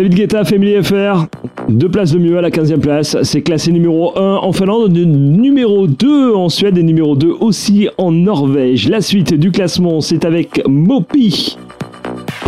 David 0.00 0.14
Guetta, 0.14 0.44
Family 0.46 0.82
FR, 0.82 1.26
deux 1.68 1.90
places 1.90 2.12
de 2.12 2.18
mieux 2.18 2.38
à 2.38 2.40
la 2.40 2.48
15e 2.48 2.80
place. 2.80 3.18
C'est 3.22 3.42
classé 3.42 3.70
numéro 3.70 4.18
1 4.18 4.36
en 4.36 4.50
Finlande, 4.50 4.94
de- 4.94 5.04
numéro 5.04 5.86
2 5.86 6.32
en 6.34 6.48
Suède 6.48 6.78
et 6.78 6.82
numéro 6.82 7.14
2 7.16 7.34
aussi 7.38 7.86
en 7.98 8.10
Norvège. 8.10 8.88
La 8.88 9.02
suite 9.02 9.34
du 9.34 9.50
classement, 9.50 10.00
c'est 10.00 10.24
avec 10.24 10.62
Mopi. 10.66 11.58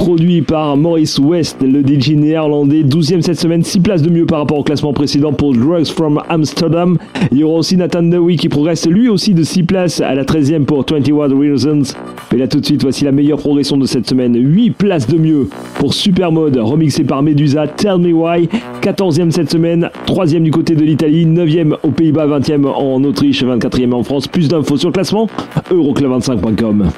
Produit 0.03 0.43
par 0.43 0.77
Maurice 0.77 1.21
West, 1.21 1.59
le 1.63 1.81
DJ 1.81 2.17
néerlandais, 2.17 2.83
12e 2.83 3.21
cette 3.21 3.39
semaine, 3.39 3.63
6 3.63 3.79
places 3.79 4.03
de 4.03 4.11
mieux 4.11 4.27
par 4.27 4.41
rapport 4.41 4.59
au 4.59 4.65
classement 4.65 4.93
précédent 4.93 5.33
pour 5.33 5.55
Drugs 5.55 5.87
from 5.87 6.21
Amsterdam. 6.29 6.99
Il 7.31 7.39
y 7.39 7.45
aura 7.45 7.61
aussi 7.61 7.77
Nathan 7.77 8.03
Dewey 8.03 8.35
qui 8.35 8.49
progresse 8.49 8.89
lui 8.89 9.09
aussi 9.09 9.33
de 9.33 9.45
6 9.45 9.63
places 9.63 10.01
à 10.01 10.17
la 10.17 10.25
13e 10.25 10.65
pour 10.65 10.85
21 10.91 11.39
Reasons. 11.39 11.95
Mais 12.33 12.39
là 12.39 12.49
tout 12.49 12.59
de 12.59 12.67
suite, 12.67 12.83
voici 12.83 13.05
la 13.05 13.13
meilleure 13.13 13.39
progression 13.39 13.77
de 13.77 13.87
cette 13.87 14.09
semaine. 14.09 14.35
8 14.37 14.71
places 14.73 15.07
de 15.07 15.19
mieux 15.19 15.49
pour 15.79 15.95
Supermode, 15.95 16.57
remixé 16.57 17.05
par 17.05 17.23
Medusa, 17.23 17.69
Tell 17.69 17.99
Me 17.99 18.13
Why. 18.13 18.49
14e 18.83 19.31
cette 19.31 19.53
semaine, 19.53 19.89
3e 20.09 20.43
du 20.43 20.51
côté 20.51 20.75
de 20.75 20.83
l'Italie, 20.83 21.27
9e 21.27 21.77
aux 21.85 21.93
Pays-Bas, 21.93 22.27
20e 22.27 22.67
en 22.67 23.05
Autriche, 23.05 23.45
24e 23.45 23.93
en 23.93 24.03
France. 24.03 24.27
Plus 24.27 24.49
d'infos 24.49 24.79
sur 24.79 24.89
le 24.89 24.95
classement, 24.95 25.29
euroclub25.com. 25.71 26.89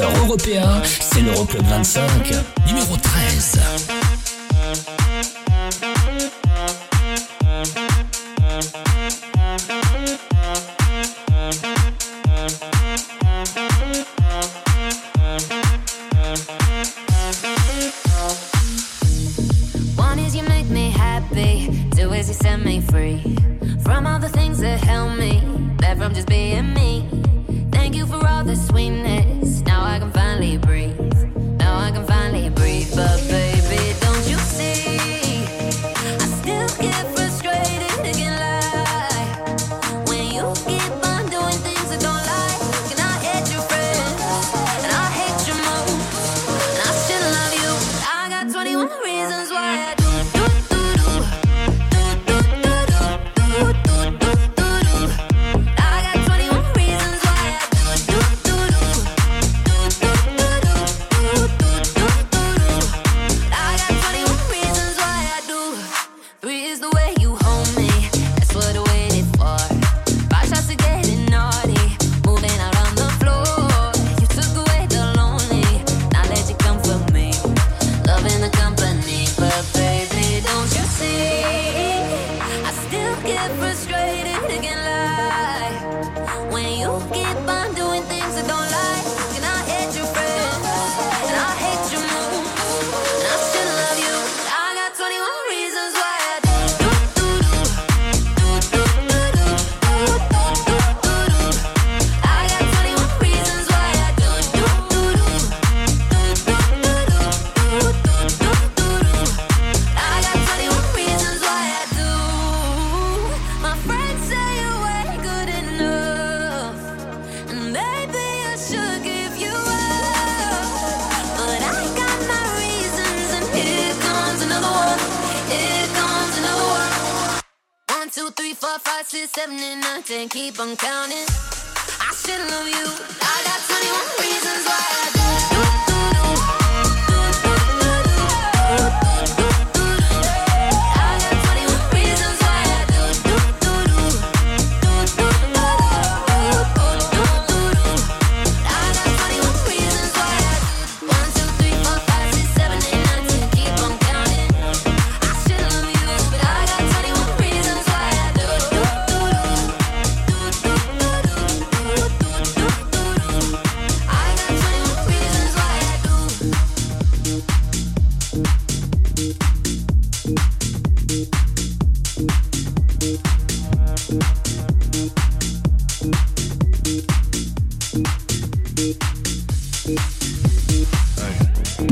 club 0.00 0.16
européen, 0.24 0.82
c'est 0.84 1.20
l'Euroclub 1.20 1.64
25. 1.66 2.59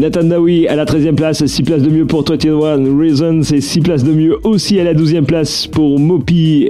Latandawi 0.09 0.67
à 0.69 0.75
la 0.75 0.87
13e 0.87 1.17
place, 1.17 1.45
6 1.45 1.63
places 1.65 1.83
de 1.83 1.91
mieux 1.91 2.07
pour 2.07 2.25
21 2.25 2.99
Reasons 2.99 3.43
et 3.43 3.61
6 3.61 3.81
places 3.81 4.05
de 4.05 4.13
mieux 4.13 4.39
aussi 4.43 4.81
à 4.81 4.85
la 4.85 4.95
12e 4.95 5.25
place 5.25 5.67
pour 5.67 6.01
Mopi, 6.01 6.67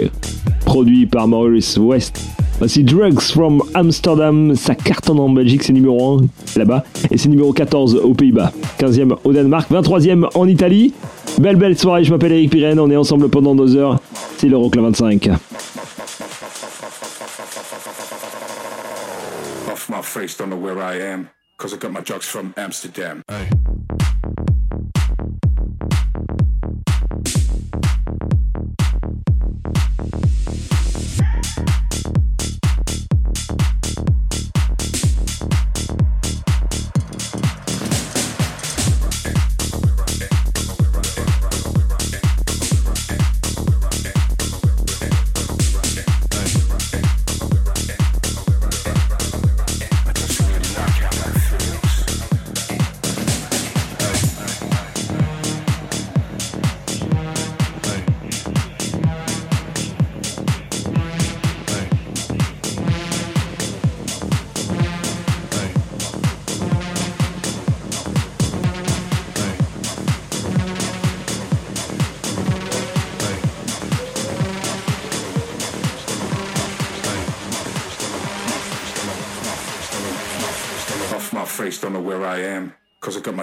produit 0.64 1.06
par 1.06 1.28
Maurice 1.28 1.76
West. 1.78 2.20
Voici 2.58 2.82
Drugs 2.82 3.20
from 3.20 3.62
Amsterdam, 3.74 4.56
ça 4.56 4.74
cartonne 4.74 5.20
en 5.20 5.28
Belgique, 5.28 5.62
c'est 5.62 5.72
numéro 5.72 6.18
1 6.18 6.24
là-bas, 6.56 6.82
et 7.12 7.16
c'est 7.16 7.28
numéro 7.28 7.52
14 7.52 8.00
aux 8.02 8.12
Pays-Bas, 8.12 8.52
15e 8.80 9.14
au 9.22 9.32
Danemark, 9.32 9.70
23e 9.70 10.26
en 10.34 10.48
Italie. 10.48 10.92
Belle 11.40 11.54
belle 11.54 11.78
soirée, 11.78 12.02
je 12.02 12.10
m'appelle 12.10 12.32
Eric 12.32 12.50
Pirenne, 12.50 12.80
on 12.80 12.90
est 12.90 12.96
ensemble 12.96 13.28
pendant 13.28 13.54
2 13.54 13.76
heures, 13.76 14.00
c'est 14.38 14.48
l'Euroclub 14.48 14.82
25. 14.82 15.28
Off 19.70 19.88
my 19.88 20.02
face, 20.02 20.36
don't 20.36 20.48
know 20.48 20.56
where 20.56 20.78
I 20.78 21.00
am. 21.00 21.28
Cause 21.58 21.74
I 21.74 21.76
got 21.76 21.90
my 21.90 22.00
drugs 22.00 22.26
from 22.26 22.54
Amsterdam. 22.56 23.24
Off 23.28 24.07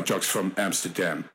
Cause 0.06 0.12
I 0.12 0.18
got 0.18 0.18
my 0.18 0.20
drugs 0.20 0.28
from 0.28 0.54
Amsterdam. 0.58 1.35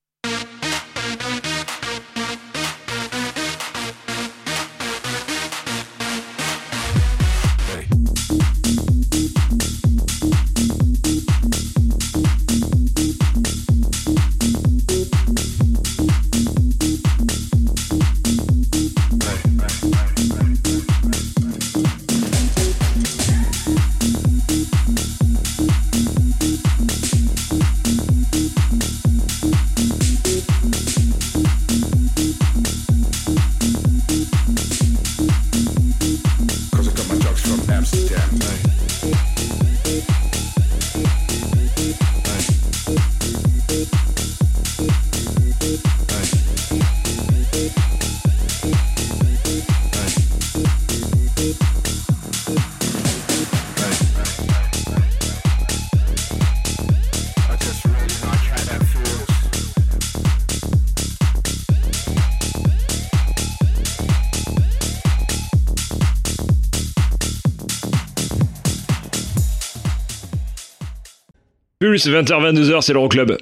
Pulse, 71.91 72.07
20h, 72.07 72.53
22h, 72.53 72.81
c'est 72.81 72.93
l'Euroclub. 72.93 73.35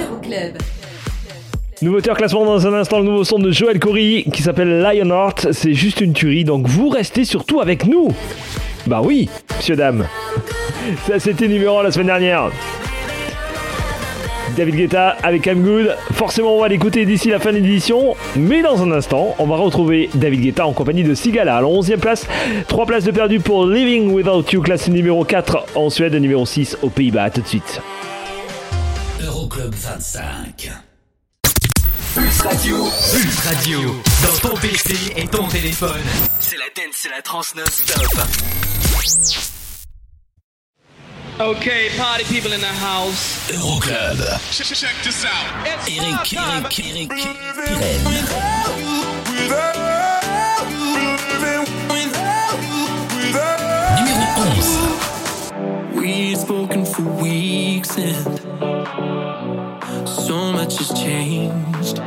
Euroclub. 0.00 0.56
Nouveauté 1.82 2.10
en 2.10 2.14
classement 2.14 2.46
dans 2.46 2.66
un 2.66 2.72
instant, 2.72 3.00
le 3.00 3.04
nouveau 3.04 3.24
son 3.24 3.38
de 3.38 3.50
Joel 3.50 3.78
Corey 3.78 4.24
qui 4.32 4.40
s'appelle 4.40 4.80
Lionheart. 4.80 5.52
C'est 5.52 5.74
juste 5.74 6.00
une 6.00 6.14
tuerie, 6.14 6.44
donc 6.44 6.66
vous 6.66 6.88
restez 6.88 7.26
surtout 7.26 7.60
avec 7.60 7.84
nous. 7.84 8.08
Bah 8.86 9.02
oui, 9.04 9.28
monsieur, 9.54 9.76
dame. 9.76 10.06
Ça, 11.06 11.18
c'était 11.18 11.46
numéro 11.46 11.80
1 11.80 11.82
la 11.82 11.92
semaine 11.92 12.06
dernière. 12.06 12.50
David 14.56 14.76
Guetta 14.76 15.16
avec 15.22 15.46
I'm 15.46 15.62
Good. 15.62 15.96
Forcément, 16.12 16.56
on 16.56 16.60
va 16.60 16.68
l'écouter 16.68 17.04
d'ici 17.06 17.28
la 17.28 17.38
fin 17.38 17.52
de 17.52 17.58
l'édition. 17.58 18.16
Mais 18.36 18.62
dans 18.62 18.82
un 18.82 18.92
instant, 18.92 19.34
on 19.38 19.46
va 19.46 19.56
retrouver 19.56 20.10
David 20.14 20.40
Guetta 20.40 20.66
en 20.66 20.72
compagnie 20.72 21.04
de 21.04 21.14
Sigala 21.14 21.56
à 21.56 21.60
la 21.60 21.66
11e 21.66 21.98
place. 21.98 22.26
3 22.68 22.86
places 22.86 23.04
de 23.04 23.10
perdu 23.10 23.40
pour 23.40 23.66
Living 23.66 24.10
Without 24.12 24.44
You, 24.52 24.62
classé 24.62 24.90
numéro 24.90 25.24
4 25.24 25.66
en 25.74 25.90
Suède, 25.90 26.14
numéro 26.14 26.46
6 26.46 26.78
aux 26.82 26.90
Pays-Bas. 26.90 27.30
Tout 27.30 27.42
de 27.42 27.46
suite. 27.46 27.80
Euroclub 29.22 29.74
25. 29.74 30.70
Pulse 32.14 32.40
Radio. 32.42 32.76
Pulse 33.12 33.40
Radio. 33.46 33.80
Dans 34.22 34.48
ton 34.48 34.56
PC 34.56 34.94
et 35.16 35.26
ton 35.26 35.48
téléphone. 35.48 35.90
C'est 36.38 36.56
la 36.56 36.66
dance, 36.76 36.94
c'est 37.00 37.08
la 37.10 37.22
trans. 37.22 37.42
Okay, 41.40 41.88
party 41.96 42.22
people 42.24 42.52
in 42.52 42.60
the 42.60 42.66
house. 42.66 43.50
Euroclub. 43.50 44.18
Check, 44.52 44.66
check 44.68 44.94
this 45.02 45.24
out. 45.24 45.66
Eric, 45.66 46.32
Eric, 46.32 46.32
Eric, 46.32 47.08
Pirenne. 47.08 47.08
Numéro 53.98 54.22
11. 54.46 55.96
We've 55.96 56.38
spoken 56.38 56.86
for 56.86 57.02
weeks 57.02 57.98
and 57.98 58.38
so 60.08 60.52
much 60.52 60.78
has 60.78 60.92
changed. 60.92 61.98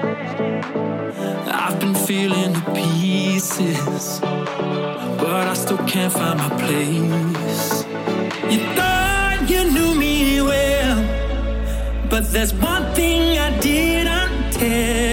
I've 1.52 1.78
been 1.82 1.96
feeling 1.96 2.54
the 2.54 2.62
pieces, 2.74 4.22
but 4.22 5.48
I 5.50 5.54
still 5.54 5.80
can't 5.80 6.14
find 6.14 6.40
my 6.40 6.50
place. 6.62 7.84
You 8.50 8.60
thought 8.74 9.07
you 9.46 9.64
knew 9.72 9.94
me 9.96 10.42
well, 10.42 10.98
but 12.10 12.24
there's 12.32 12.54
one 12.54 12.94
thing 12.96 13.38
I 13.38 13.60
didn't 13.60 14.52
tell 14.52 15.07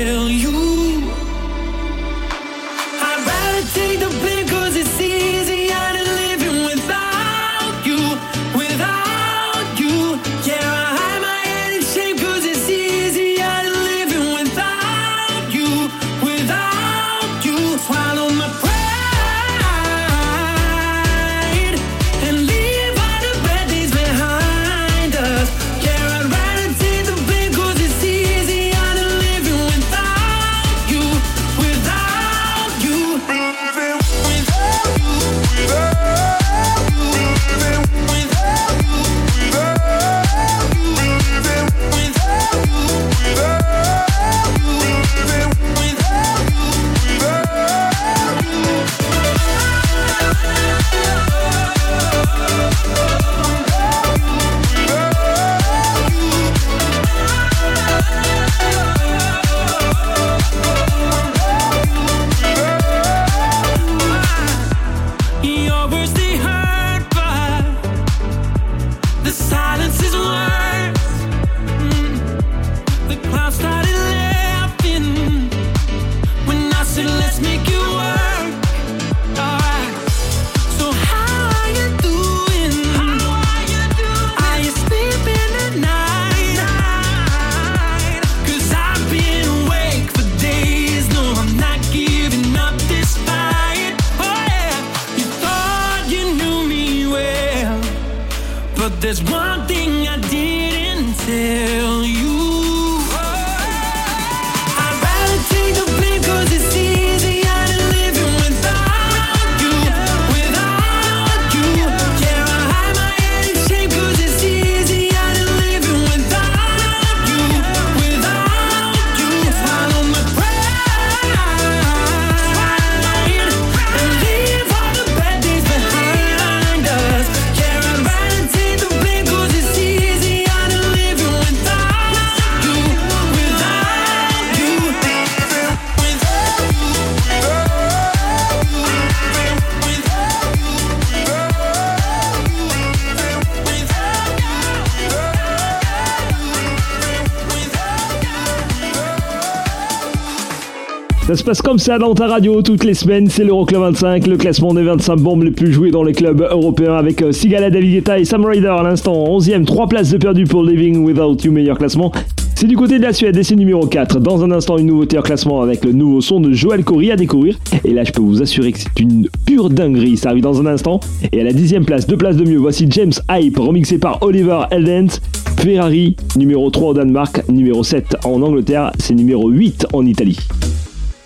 Ça 151.26 151.36
se 151.36 151.42
passe 151.42 151.62
comme 151.62 151.78
ça 151.78 151.98
dans 151.98 152.14
ta 152.14 152.26
radio 152.26 152.60
toutes 152.60 152.84
les 152.84 152.92
semaines, 152.92 153.30
c'est 153.30 153.44
l'Euroclub 153.44 153.80
25, 153.80 154.26
le 154.26 154.36
classement 154.36 154.74
des 154.74 154.82
25 154.82 155.16
bombes 155.16 155.42
les 155.44 155.52
plus 155.52 155.72
jouées 155.72 155.90
dans 155.90 156.02
les 156.02 156.12
clubs 156.12 156.42
européens 156.42 156.96
avec 156.96 157.22
euh, 157.22 157.32
Sigala, 157.32 157.70
David 157.70 157.92
Guetta 157.94 158.18
et 158.18 158.26
Sam 158.26 158.44
Ryder 158.44 158.66
à 158.66 158.82
l'instant 158.82 159.14
11ème, 159.14 159.64
3 159.64 159.88
places 159.88 160.10
de 160.10 160.18
perdu 160.18 160.44
pour 160.44 160.62
Living 160.62 161.02
Without 161.02 161.38
You, 161.42 161.50
meilleur 161.50 161.78
classement. 161.78 162.12
C'est 162.54 162.66
du 162.66 162.76
côté 162.76 162.98
de 162.98 163.04
la 163.04 163.14
Suède 163.14 163.38
et 163.38 163.42
c'est 163.42 163.56
numéro 163.56 163.86
4. 163.86 164.20
Dans 164.20 164.44
un 164.44 164.50
instant, 164.50 164.76
une 164.76 164.88
nouveauté 164.88 165.18
en 165.18 165.22
classement 165.22 165.62
avec 165.62 165.82
le 165.86 165.92
nouveau 165.92 166.20
son 166.20 166.40
de 166.40 166.52
Joël 166.52 166.84
Corey 166.84 167.10
à 167.10 167.16
découvrir. 167.16 167.56
Et 167.84 167.94
là, 167.94 168.04
je 168.04 168.12
peux 168.12 168.20
vous 168.20 168.42
assurer 168.42 168.72
que 168.72 168.80
c'est 168.80 169.00
une 169.00 169.26
pure 169.46 169.70
dinguerie. 169.70 170.18
Ça 170.18 170.28
arrive 170.28 170.42
dans 170.42 170.60
un 170.60 170.66
instant. 170.66 171.00
Et 171.32 171.40
à 171.40 171.44
la 171.44 171.54
dixième 171.54 171.86
place, 171.86 172.06
deux 172.06 172.18
places 172.18 172.36
de 172.36 172.44
mieux, 172.44 172.58
voici 172.58 172.86
James 172.90 173.12
Hype, 173.30 173.58
remixé 173.58 173.96
par 173.96 174.22
Oliver 174.22 174.64
Eldens. 174.70 175.20
Ferrari, 175.56 176.16
numéro 176.36 176.68
3 176.68 176.90
au 176.90 176.94
Danemark, 176.94 177.48
numéro 177.48 177.82
7 177.82 178.16
en 178.24 178.42
Angleterre, 178.42 178.92
c'est 178.98 179.14
numéro 179.14 179.48
8 179.48 179.86
en 179.94 180.04
Italie. 180.04 180.38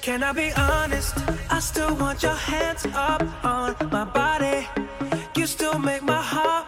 Can 0.09 0.23
I 0.23 0.33
be 0.33 0.51
honest? 0.55 1.19
I 1.51 1.61
still 1.61 1.95
want 1.97 2.23
your 2.23 2.33
hands 2.33 2.87
up 2.95 3.23
on 3.45 3.77
my 3.93 4.07
body. 4.07 4.67
You 5.37 5.47
still 5.47 5.79
make 5.79 6.03
my 6.03 6.23
heart 6.23 6.68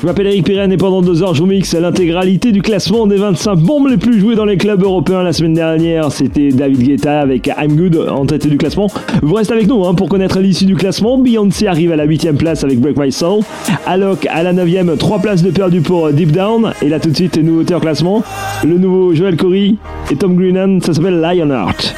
Je 0.00 0.06
m'appelle 0.06 0.28
Eric 0.28 0.46
Pirenne 0.46 0.72
et 0.72 0.78
pendant 0.78 1.02
deux 1.02 1.22
heures, 1.22 1.34
je 1.34 1.42
vous 1.42 1.46
mixe 1.46 1.74
l'intégralité 1.74 2.52
du 2.52 2.62
classement 2.62 3.06
des 3.06 3.16
25 3.16 3.56
bombes 3.56 3.86
les 3.86 3.98
plus 3.98 4.18
jouées 4.18 4.34
dans 4.34 4.46
les 4.46 4.56
clubs 4.56 4.82
européens 4.82 5.22
la 5.22 5.34
semaine 5.34 5.52
dernière. 5.52 6.10
C'était 6.10 6.48
David 6.48 6.82
Guetta 6.82 7.20
avec 7.20 7.48
I'm 7.48 7.76
Good 7.76 8.08
en 8.08 8.24
tête 8.24 8.46
du 8.46 8.56
classement. 8.56 8.86
Vous 9.20 9.34
restez 9.34 9.52
avec 9.52 9.66
nous 9.66 9.84
hein, 9.84 9.92
pour 9.92 10.08
connaître 10.08 10.40
l'issue 10.40 10.64
du 10.64 10.74
classement. 10.74 11.18
Beyoncé 11.18 11.66
arrive 11.66 11.92
à 11.92 11.96
la 11.96 12.04
8 12.04 12.32
place 12.38 12.64
avec 12.64 12.80
Break 12.80 12.96
My 12.96 13.12
Soul. 13.12 13.40
Alok 13.84 14.26
à 14.30 14.42
la 14.42 14.54
9 14.54 14.96
3 14.96 15.18
places 15.18 15.42
de 15.42 15.50
perdu 15.50 15.82
pour 15.82 16.10
Deep 16.10 16.32
Down. 16.32 16.72
Et 16.80 16.88
là 16.88 16.98
tout 16.98 17.10
de 17.10 17.16
suite, 17.16 17.36
nouveauté 17.36 17.74
en 17.74 17.80
classement. 17.80 18.22
Le 18.64 18.78
nouveau 18.78 19.14
Joel 19.14 19.36
Corey 19.36 19.74
et 20.10 20.16
Tom 20.16 20.34
Greenan, 20.34 20.80
ça 20.80 20.94
s'appelle 20.94 21.20
Lionheart. 21.20 21.94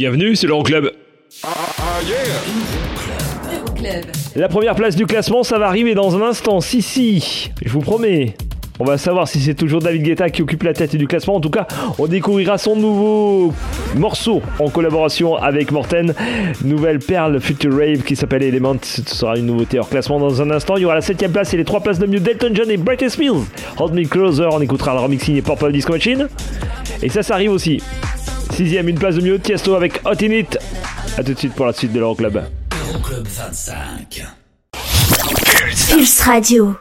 Bienvenue, 0.00 0.36
c'est 0.36 0.46
l'Euroclub. 0.46 0.92
La 4.36 4.46
première 4.46 4.76
place 4.76 4.94
du 4.94 5.06
classement, 5.06 5.42
ça 5.42 5.58
va 5.58 5.66
arriver 5.66 5.96
dans 5.96 6.16
un 6.16 6.22
instant. 6.22 6.60
Si, 6.60 6.82
si, 6.82 7.50
je 7.64 7.68
vous 7.68 7.80
promets. 7.80 8.36
On 8.78 8.84
va 8.84 8.96
savoir 8.96 9.26
si 9.26 9.40
c'est 9.40 9.54
toujours 9.54 9.80
David 9.80 10.04
Guetta 10.04 10.30
qui 10.30 10.42
occupe 10.42 10.62
la 10.62 10.72
tête 10.72 10.94
du 10.94 11.08
classement. 11.08 11.34
En 11.34 11.40
tout 11.40 11.50
cas, 11.50 11.66
on 11.98 12.06
découvrira 12.06 12.58
son 12.58 12.76
nouveau 12.76 13.52
morceau 13.96 14.40
en 14.60 14.70
collaboration 14.70 15.34
avec 15.34 15.72
Morten. 15.72 16.14
Nouvelle 16.62 17.00
perle 17.00 17.40
Future 17.40 17.76
Rave 17.76 18.04
qui 18.04 18.14
s'appelle 18.14 18.44
Element. 18.44 18.76
Ce 18.80 19.02
sera 19.02 19.36
une 19.36 19.46
nouveauté 19.46 19.80
hors 19.80 19.88
classement 19.88 20.20
dans 20.20 20.40
un 20.40 20.52
instant. 20.52 20.76
Il 20.76 20.82
y 20.82 20.84
aura 20.84 20.94
la 20.94 21.00
7 21.00 21.26
place 21.32 21.52
et 21.54 21.56
les 21.56 21.64
3 21.64 21.80
places 21.80 21.98
de 21.98 22.06
mieux 22.06 22.20
Delton 22.20 22.50
John 22.54 22.70
et 22.70 22.76
Brightest 22.76 23.18
Mills. 23.18 23.42
Hold 23.78 23.94
Me 23.94 24.04
Closer, 24.04 24.46
on 24.52 24.60
écoutera 24.60 24.94
le 24.94 25.00
remix 25.00 25.24
signé 25.24 25.42
Purple 25.42 25.72
Disco 25.72 25.92
Machine. 25.92 26.28
Et 27.02 27.08
ça, 27.08 27.24
ça 27.24 27.34
arrive 27.34 27.50
aussi. 27.50 27.82
Sixième, 28.58 28.88
une 28.88 28.98
place 28.98 29.14
de 29.14 29.20
mieux 29.20 29.38
Tiesto 29.38 29.76
avec 29.76 30.00
Hot 30.04 30.20
In 30.20 30.32
It. 30.32 30.58
A 31.16 31.22
tout 31.22 31.32
de 31.32 31.38
suite 31.38 31.54
pour 31.54 31.64
la 31.64 31.72
suite 31.72 31.92
de 31.92 32.00
l'Euroclub. 32.00 32.42
Euroclub 32.88 33.24
25. 33.24 34.26
Pulse 35.88 36.20
Radio. 36.22 36.74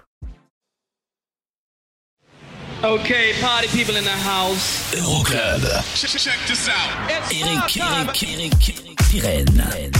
Okay, 2.83 3.33
party 3.39 3.67
people 3.67 3.95
in 3.95 4.01
the 4.01 4.09
house. 4.09 4.91
Euroclub. 4.97 5.61
Check, 5.93 6.19
check 6.19 6.39
this 6.47 6.67
out. 6.67 7.11
It's 7.11 7.31
Eric. 7.31 7.77
Eric, 7.77 8.23
Eric, 8.23 8.83
Eric 8.83 8.97
Pirenne. 9.11 9.91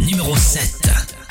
Numéro 0.00 0.36
7. 0.36 1.27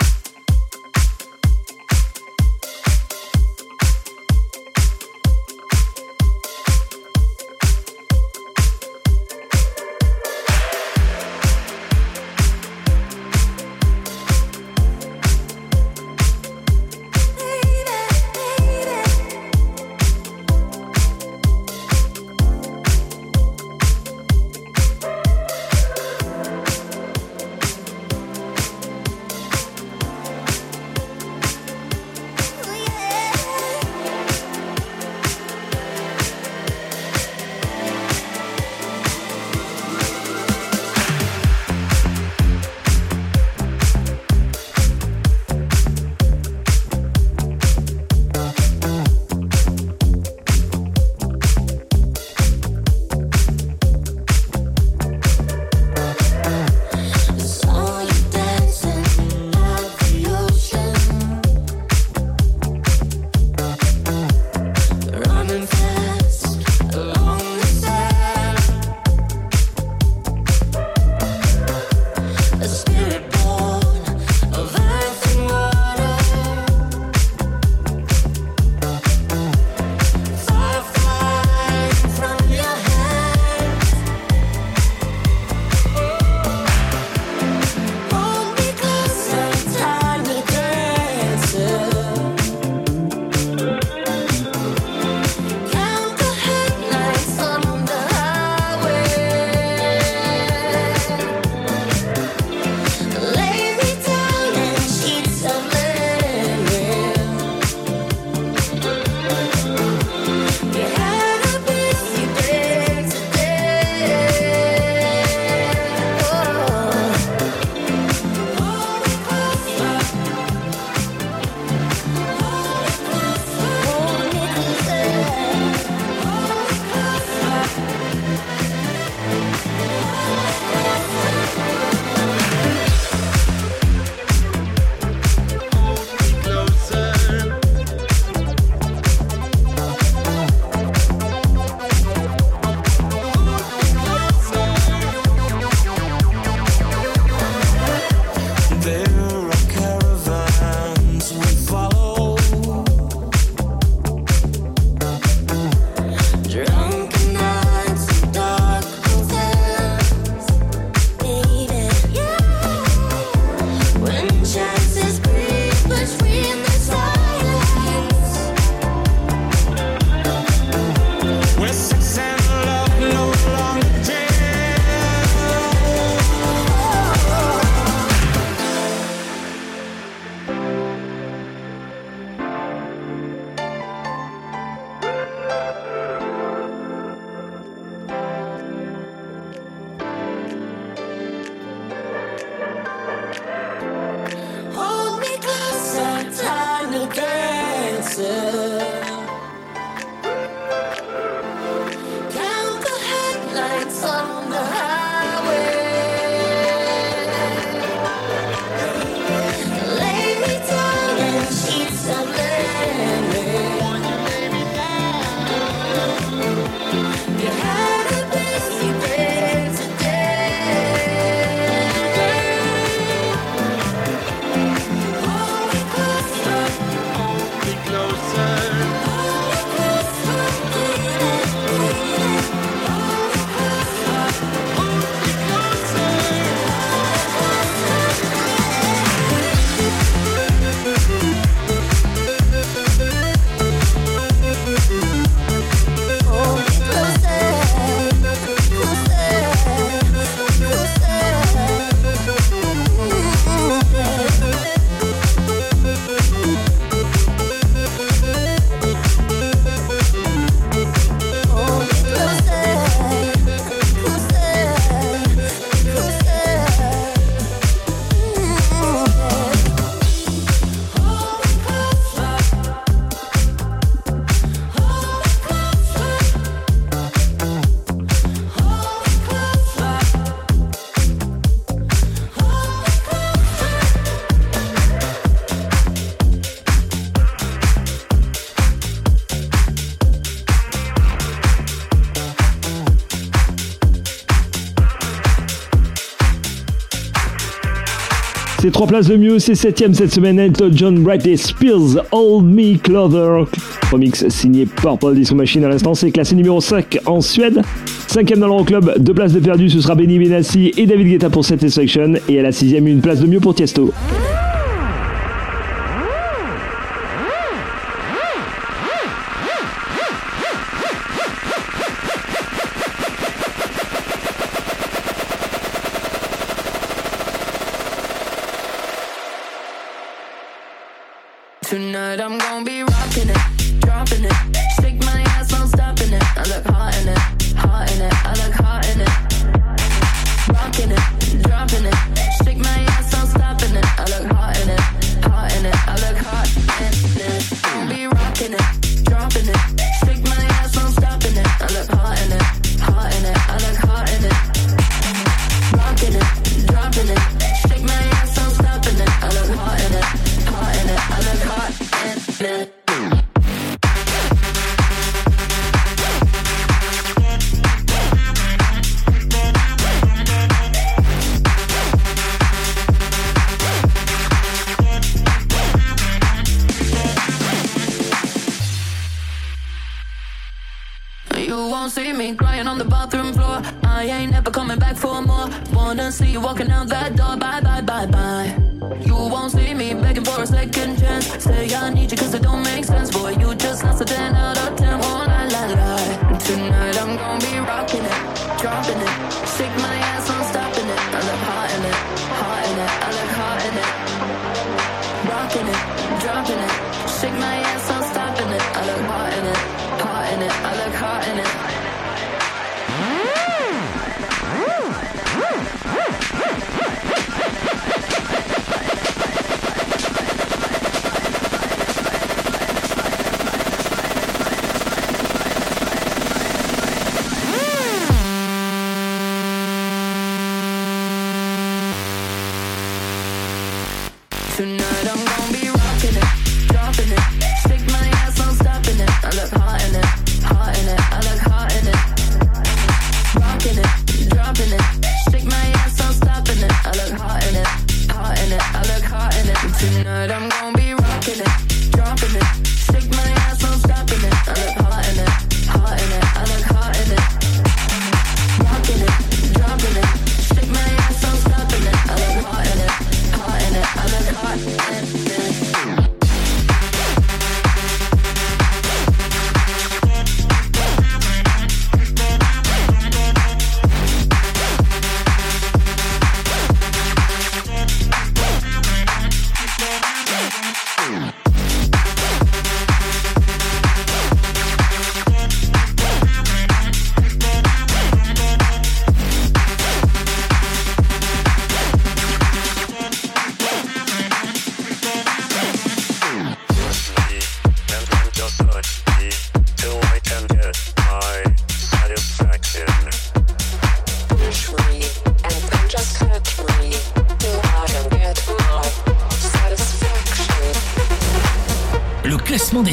C'est 298.67 298.73
trois 298.73 298.87
places 298.87 299.07
de 299.07 299.15
mieux, 299.15 299.39
c'est 299.39 299.55
septième 299.55 299.93
cette 299.93 300.11
semaine, 300.11 300.37
Elton 300.37 300.71
John 300.73 300.99
Bright 300.99 301.25
et 301.25 301.37
Spears, 301.37 302.03
Old 302.11 302.43
Me 302.47 302.77
Clover. 302.77 303.45
Remix 303.89 304.27
signé 304.27 304.65
Purple 304.65 305.15
Disco 305.15 305.35
Machine 305.35 305.63
à 305.63 305.69
l'instant, 305.69 305.93
c'est 305.93 306.11
classé 306.11 306.35
numéro 306.35 306.59
5 306.59 306.99
en 307.05 307.21
Suède. 307.21 307.61
Cinquième 308.07 308.41
dans 308.41 308.47
l'Euroclub, 308.47 308.91
deux 308.97 309.13
places 309.13 309.31
de 309.31 309.39
perdu, 309.39 309.69
ce 309.69 309.79
sera 309.79 309.95
Benny 309.95 310.19
Benassi 310.19 310.73
et 310.75 310.85
David 310.85 311.07
Guetta 311.07 311.29
pour 311.29 311.45
Satisfaction. 311.45 312.15
Et 312.27 312.41
à 312.41 312.43
la 312.43 312.51
sixième, 312.51 312.87
une 312.87 312.99
place 312.99 313.21
de 313.21 313.27
mieux 313.27 313.39
pour 313.39 313.55
Tiesto. 313.55 313.93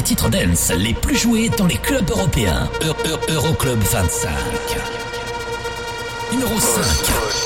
titres 0.05 0.29
dance 0.29 0.71
les 0.77 0.93
plus 0.93 1.15
joués 1.15 1.49
dans 1.49 1.65
les 1.65 1.77
clubs 1.77 2.07
européens. 2.11 2.69
Euro 2.83 3.19
Euroclub 3.27 3.79
25. 3.79 4.29
Numéro 6.31 6.59
5. 6.59 7.45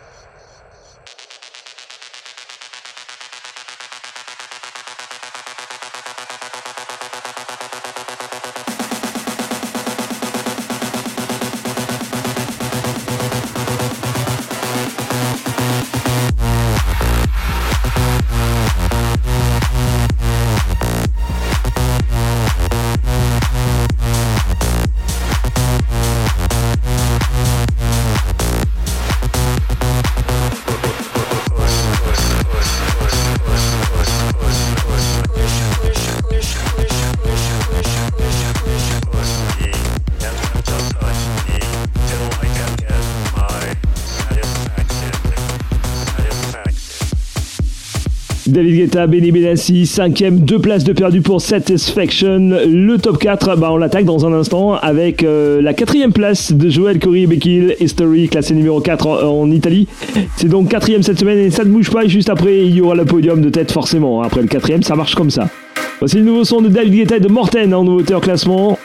David 48.61 48.75
Guetta, 48.75 49.07
Benny 49.07 49.31
Benassi, 49.31 49.87
cinquième, 49.87 50.37
deux 50.37 50.59
places 50.59 50.83
de 50.83 50.93
perdu 50.93 51.21
pour 51.21 51.41
Satisfaction. 51.41 52.37
Le 52.67 52.97
top 52.97 53.17
4, 53.17 53.55
bah, 53.57 53.69
on 53.71 53.77
l'attaque 53.77 54.05
dans 54.05 54.27
un 54.27 54.33
instant 54.33 54.75
avec 54.75 55.23
euh, 55.23 55.63
la 55.63 55.73
quatrième 55.73 56.13
place 56.13 56.53
de 56.53 56.69
Joël 56.69 56.99
Corey 56.99 57.21
Hill, 57.21 57.75
History, 57.79 58.29
classé 58.29 58.53
numéro 58.53 58.79
4 58.79 59.07
en, 59.07 59.49
Italie. 59.49 59.87
C'est 60.35 60.47
donc 60.47 60.69
quatrième 60.69 61.01
cette 61.01 61.19
semaine 61.19 61.39
et 61.39 61.49
ça 61.49 61.63
ne 61.63 61.71
bouge 61.71 61.89
pas. 61.89 62.03
Et 62.03 62.09
juste 62.09 62.29
après, 62.29 62.59
il 62.59 62.75
y 62.75 62.81
aura 62.81 62.93
le 62.93 63.03
podium 63.03 63.41
de 63.41 63.49
tête 63.49 63.71
forcément. 63.71 64.21
Après 64.21 64.43
le 64.43 64.47
quatrième, 64.47 64.83
ça 64.83 64.95
marche 64.95 65.15
comme 65.15 65.31
ça. 65.31 65.49
Voici 65.97 66.17
le 66.17 66.23
nouveau 66.23 66.43
son 66.43 66.61
de 66.61 66.69
David 66.69 66.93
Guetta 66.93 67.17
et 67.17 67.19
de 67.19 67.29
Morten 67.29 67.73
en 67.73 67.83
nouveauté 67.83 68.13
en 68.13 68.19
classement. 68.19 68.77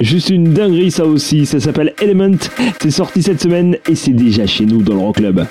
Juste 0.00 0.30
une 0.30 0.54
dinguerie 0.54 0.90
ça 0.90 1.04
aussi, 1.04 1.44
ça 1.44 1.60
s'appelle 1.60 1.92
Element, 2.00 2.38
c'est 2.80 2.90
sorti 2.90 3.22
cette 3.22 3.42
semaine 3.42 3.76
et 3.86 3.94
c'est 3.94 4.12
déjà 4.14 4.46
chez 4.46 4.64
nous 4.64 4.80
dans 4.80 4.94
le 4.94 5.00
Rock. 5.00 5.16
Club 5.16 5.44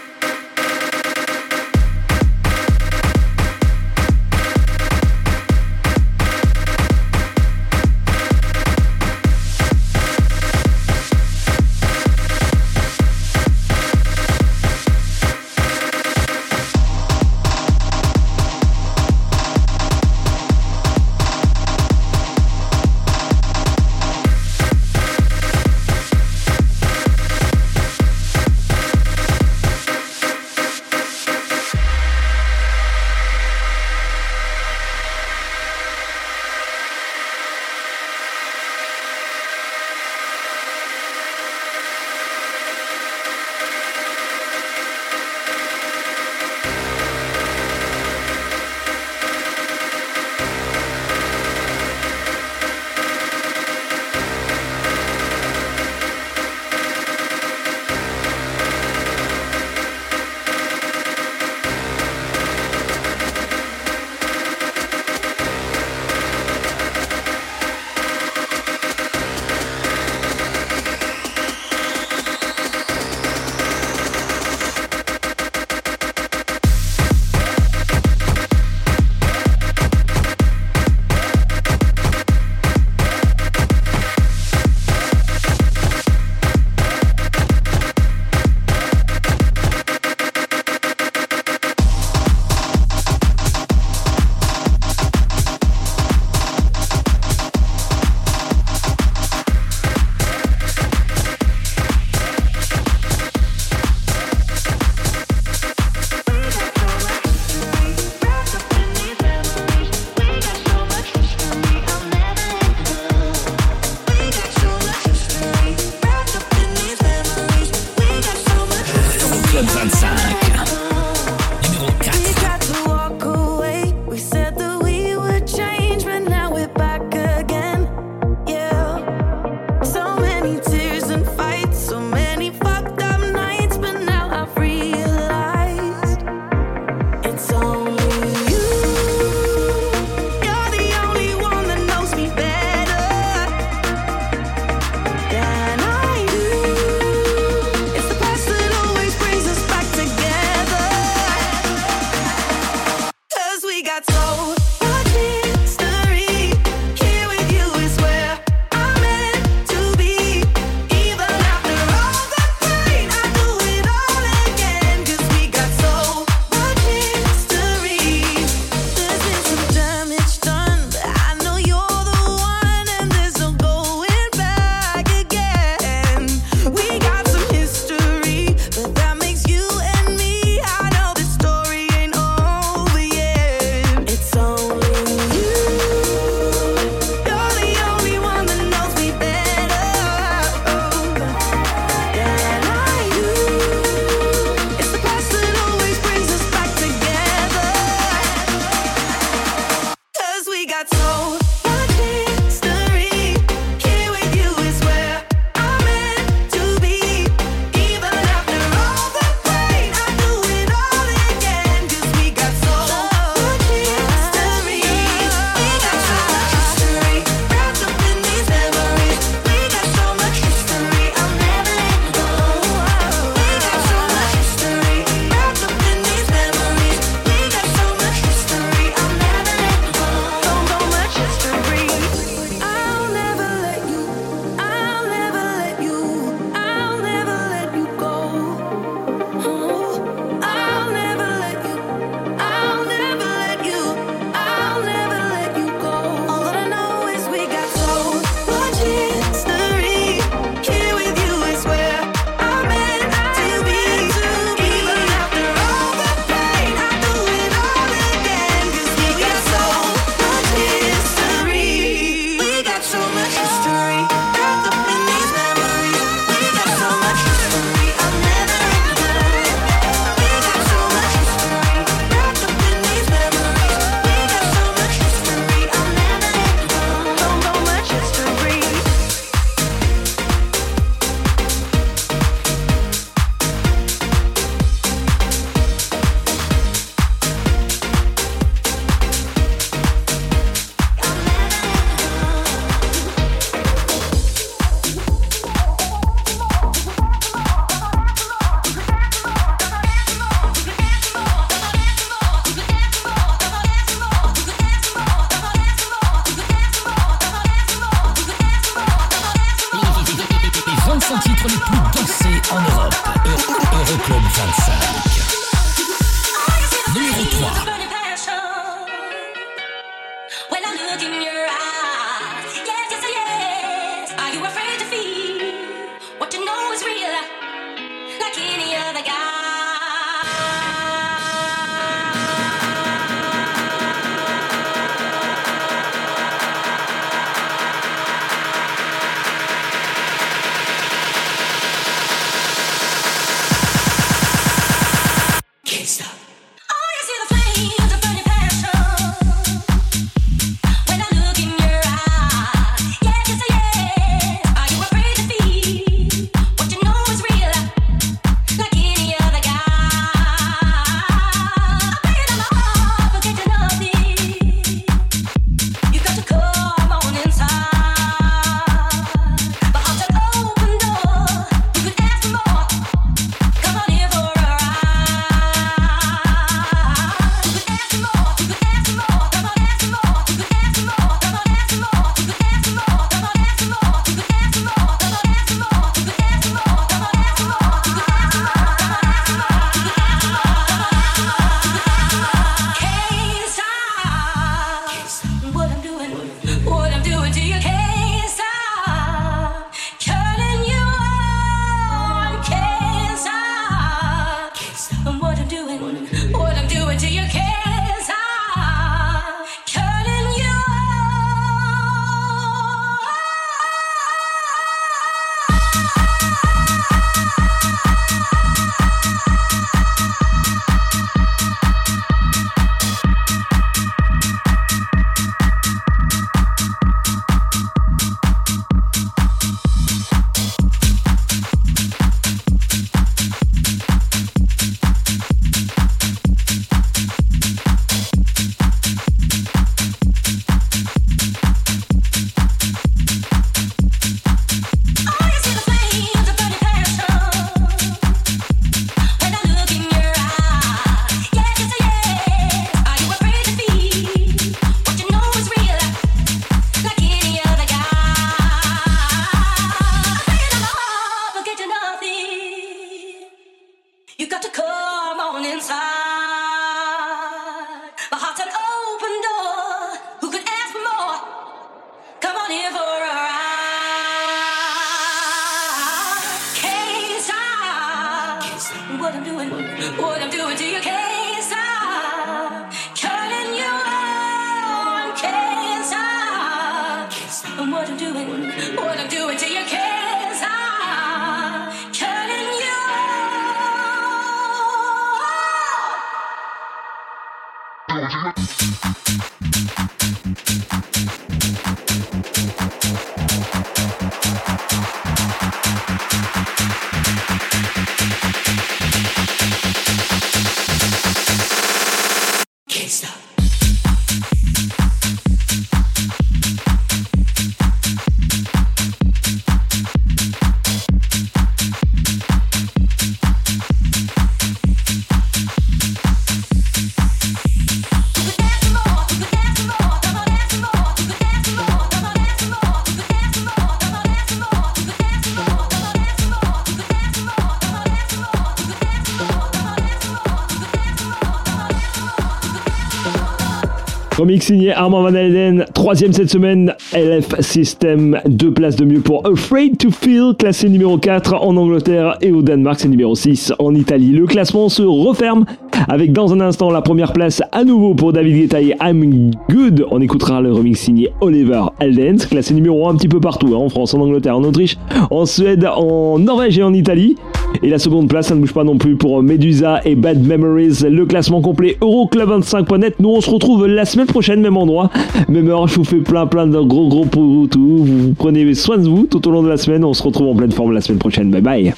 Signé 544.41 544.73
Armand 544.73 545.03
Van 545.03 545.13
Helden, 545.13 545.65
troisième 545.73 546.13
cette 546.13 546.29
semaine, 546.29 546.73
LF 546.93 547.39
System, 547.41 548.19
deux 548.25 548.51
places 548.51 548.75
de 548.75 548.85
mieux 548.85 548.99
pour 548.99 549.25
Afraid 549.27 549.77
to 549.77 549.91
Feel, 549.91 550.33
classé 550.37 550.69
numéro 550.69 550.97
4 550.97 551.35
en 551.35 551.57
Angleterre 551.57 552.17
et 552.21 552.31
au 552.31 552.41
Danemark, 552.41 552.79
c'est 552.79 552.87
numéro 552.87 553.15
6 553.15 553.53
en 553.59 553.73
Italie. 553.75 554.11
Le 554.11 554.25
classement 554.25 554.69
se 554.69 554.83
referme 554.83 555.45
avec 555.87 556.11
dans 556.11 556.33
un 556.33 556.41
instant 556.41 556.69
la 556.69 556.81
première 556.81 557.13
place 557.13 557.41
à 557.51 557.63
nouveau 557.63 557.93
pour 557.93 558.13
David 558.13 558.35
Guetta 558.35 558.61
et 558.61 558.75
I'm 558.81 559.31
Good. 559.49 559.85
On 559.91 560.01
écoutera 560.01 560.41
le 560.41 560.53
remix 560.53 560.79
signé 560.79 561.11
Oliver 561.21 561.63
Heldens, 561.79 562.25
classé 562.29 562.53
numéro 562.53 562.87
1 562.87 562.91
un 562.91 562.95
petit 562.95 563.07
peu 563.07 563.19
partout, 563.19 563.53
hein, 563.53 563.57
en 563.57 563.69
France, 563.69 563.93
en 563.93 564.01
Angleterre, 564.01 564.37
en 564.37 564.43
Autriche, 564.43 564.77
en 565.11 565.25
Suède, 565.25 565.65
en 565.65 566.19
Norvège 566.19 566.59
et 566.59 566.63
en 566.63 566.73
Italie. 566.73 567.15
Et 567.63 567.69
la 567.69 567.79
seconde 567.79 568.07
place, 568.07 568.27
ça 568.27 568.35
ne 568.35 568.41
bouge 568.41 568.53
pas 568.53 568.63
non 568.63 568.77
plus 568.77 568.95
pour 568.95 569.21
Medusa 569.21 569.81
et 569.85 569.95
Bad 569.95 570.25
Memories. 570.25 570.85
Le 570.89 571.05
classement 571.05 571.41
complet 571.41 571.77
Euroclub25.net. 571.81 572.95
Nous, 572.99 573.09
on 573.09 573.21
se 573.21 573.29
retrouve 573.29 573.67
la 573.67 573.85
semaine 573.85 574.07
prochaine, 574.07 574.41
même 574.41 574.57
endroit, 574.57 574.89
même 575.27 575.49
heure. 575.49 575.67
Je 575.67 575.75
vous 575.75 575.83
fais 575.83 575.97
plein, 575.97 576.25
plein 576.27 576.47
de 576.47 576.59
gros, 576.59 576.87
gros 576.87 577.05
pour 577.05 577.49
tout. 577.49 577.85
Vous 577.85 578.13
prenez 578.17 578.53
soin 578.53 578.77
de 578.77 578.87
vous 578.87 579.05
tout 579.05 579.27
au 579.27 579.31
long 579.31 579.43
de 579.43 579.49
la 579.49 579.57
semaine. 579.57 579.83
On 579.83 579.93
se 579.93 580.03
retrouve 580.03 580.29
en 580.29 580.35
pleine 580.35 580.51
forme 580.51 580.73
la 580.73 580.81
semaine 580.81 580.99
prochaine. 580.99 581.31
Bye 581.31 581.41
bye. 581.41 581.73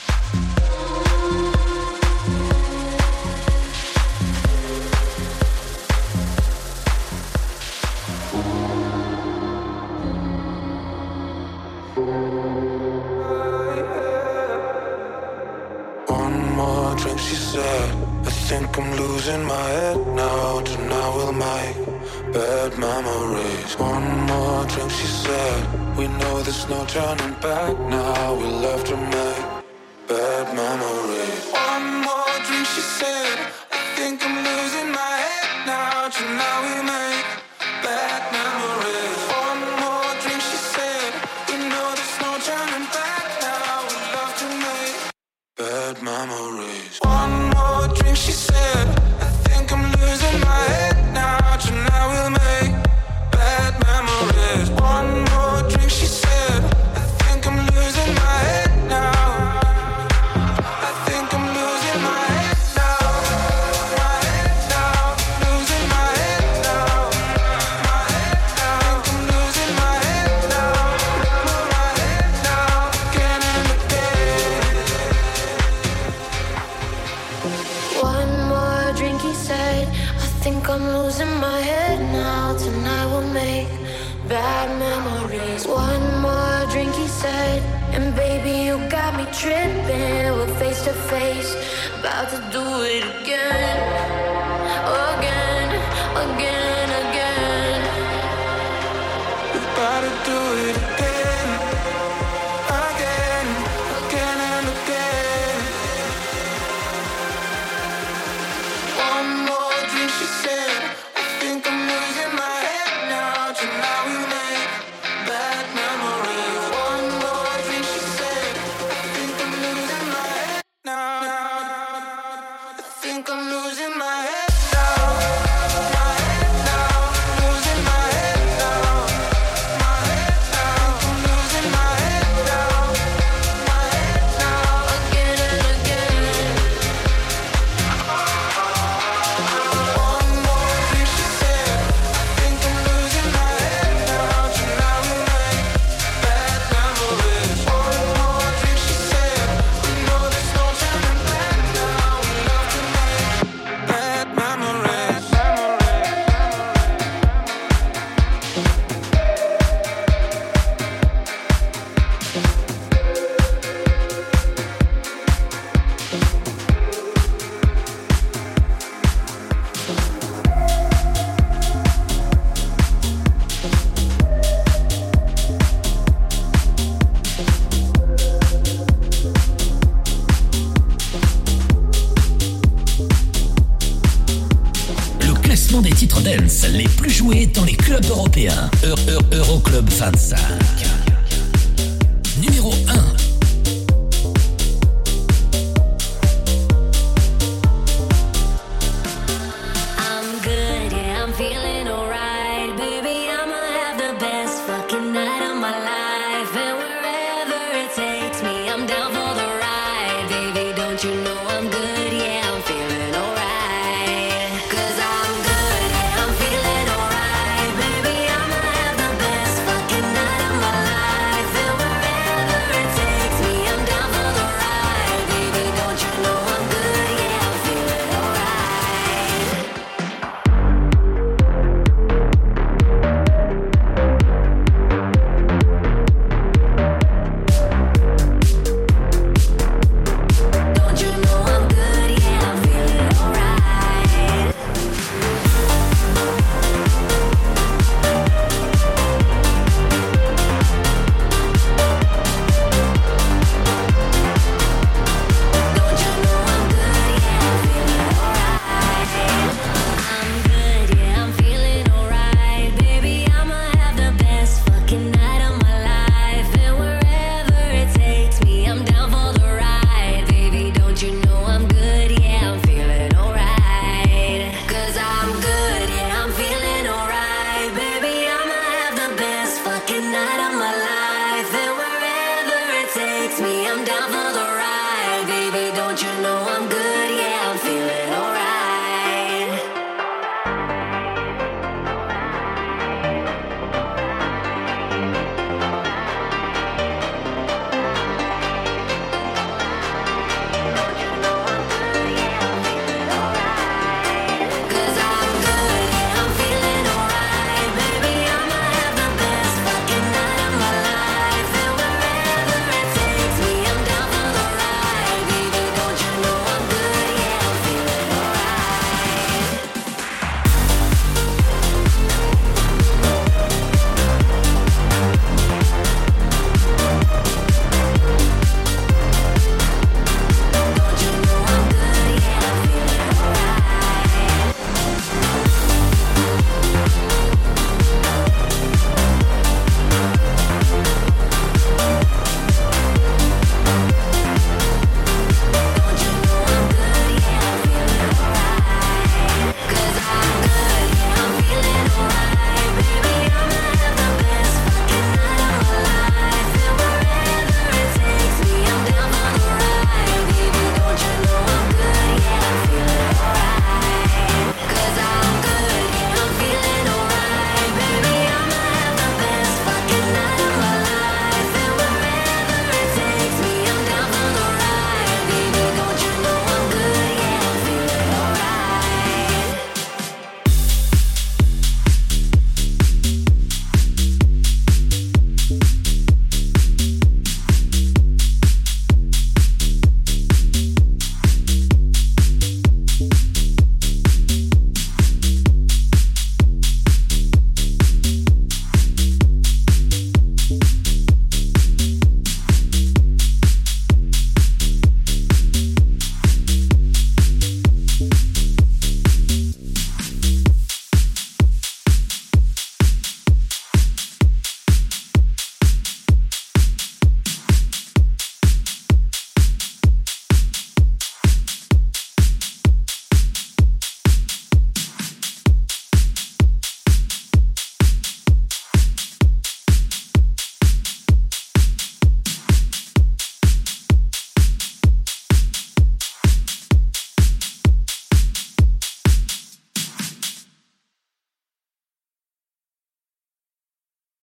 you 211.03 211.15
know 211.15 211.31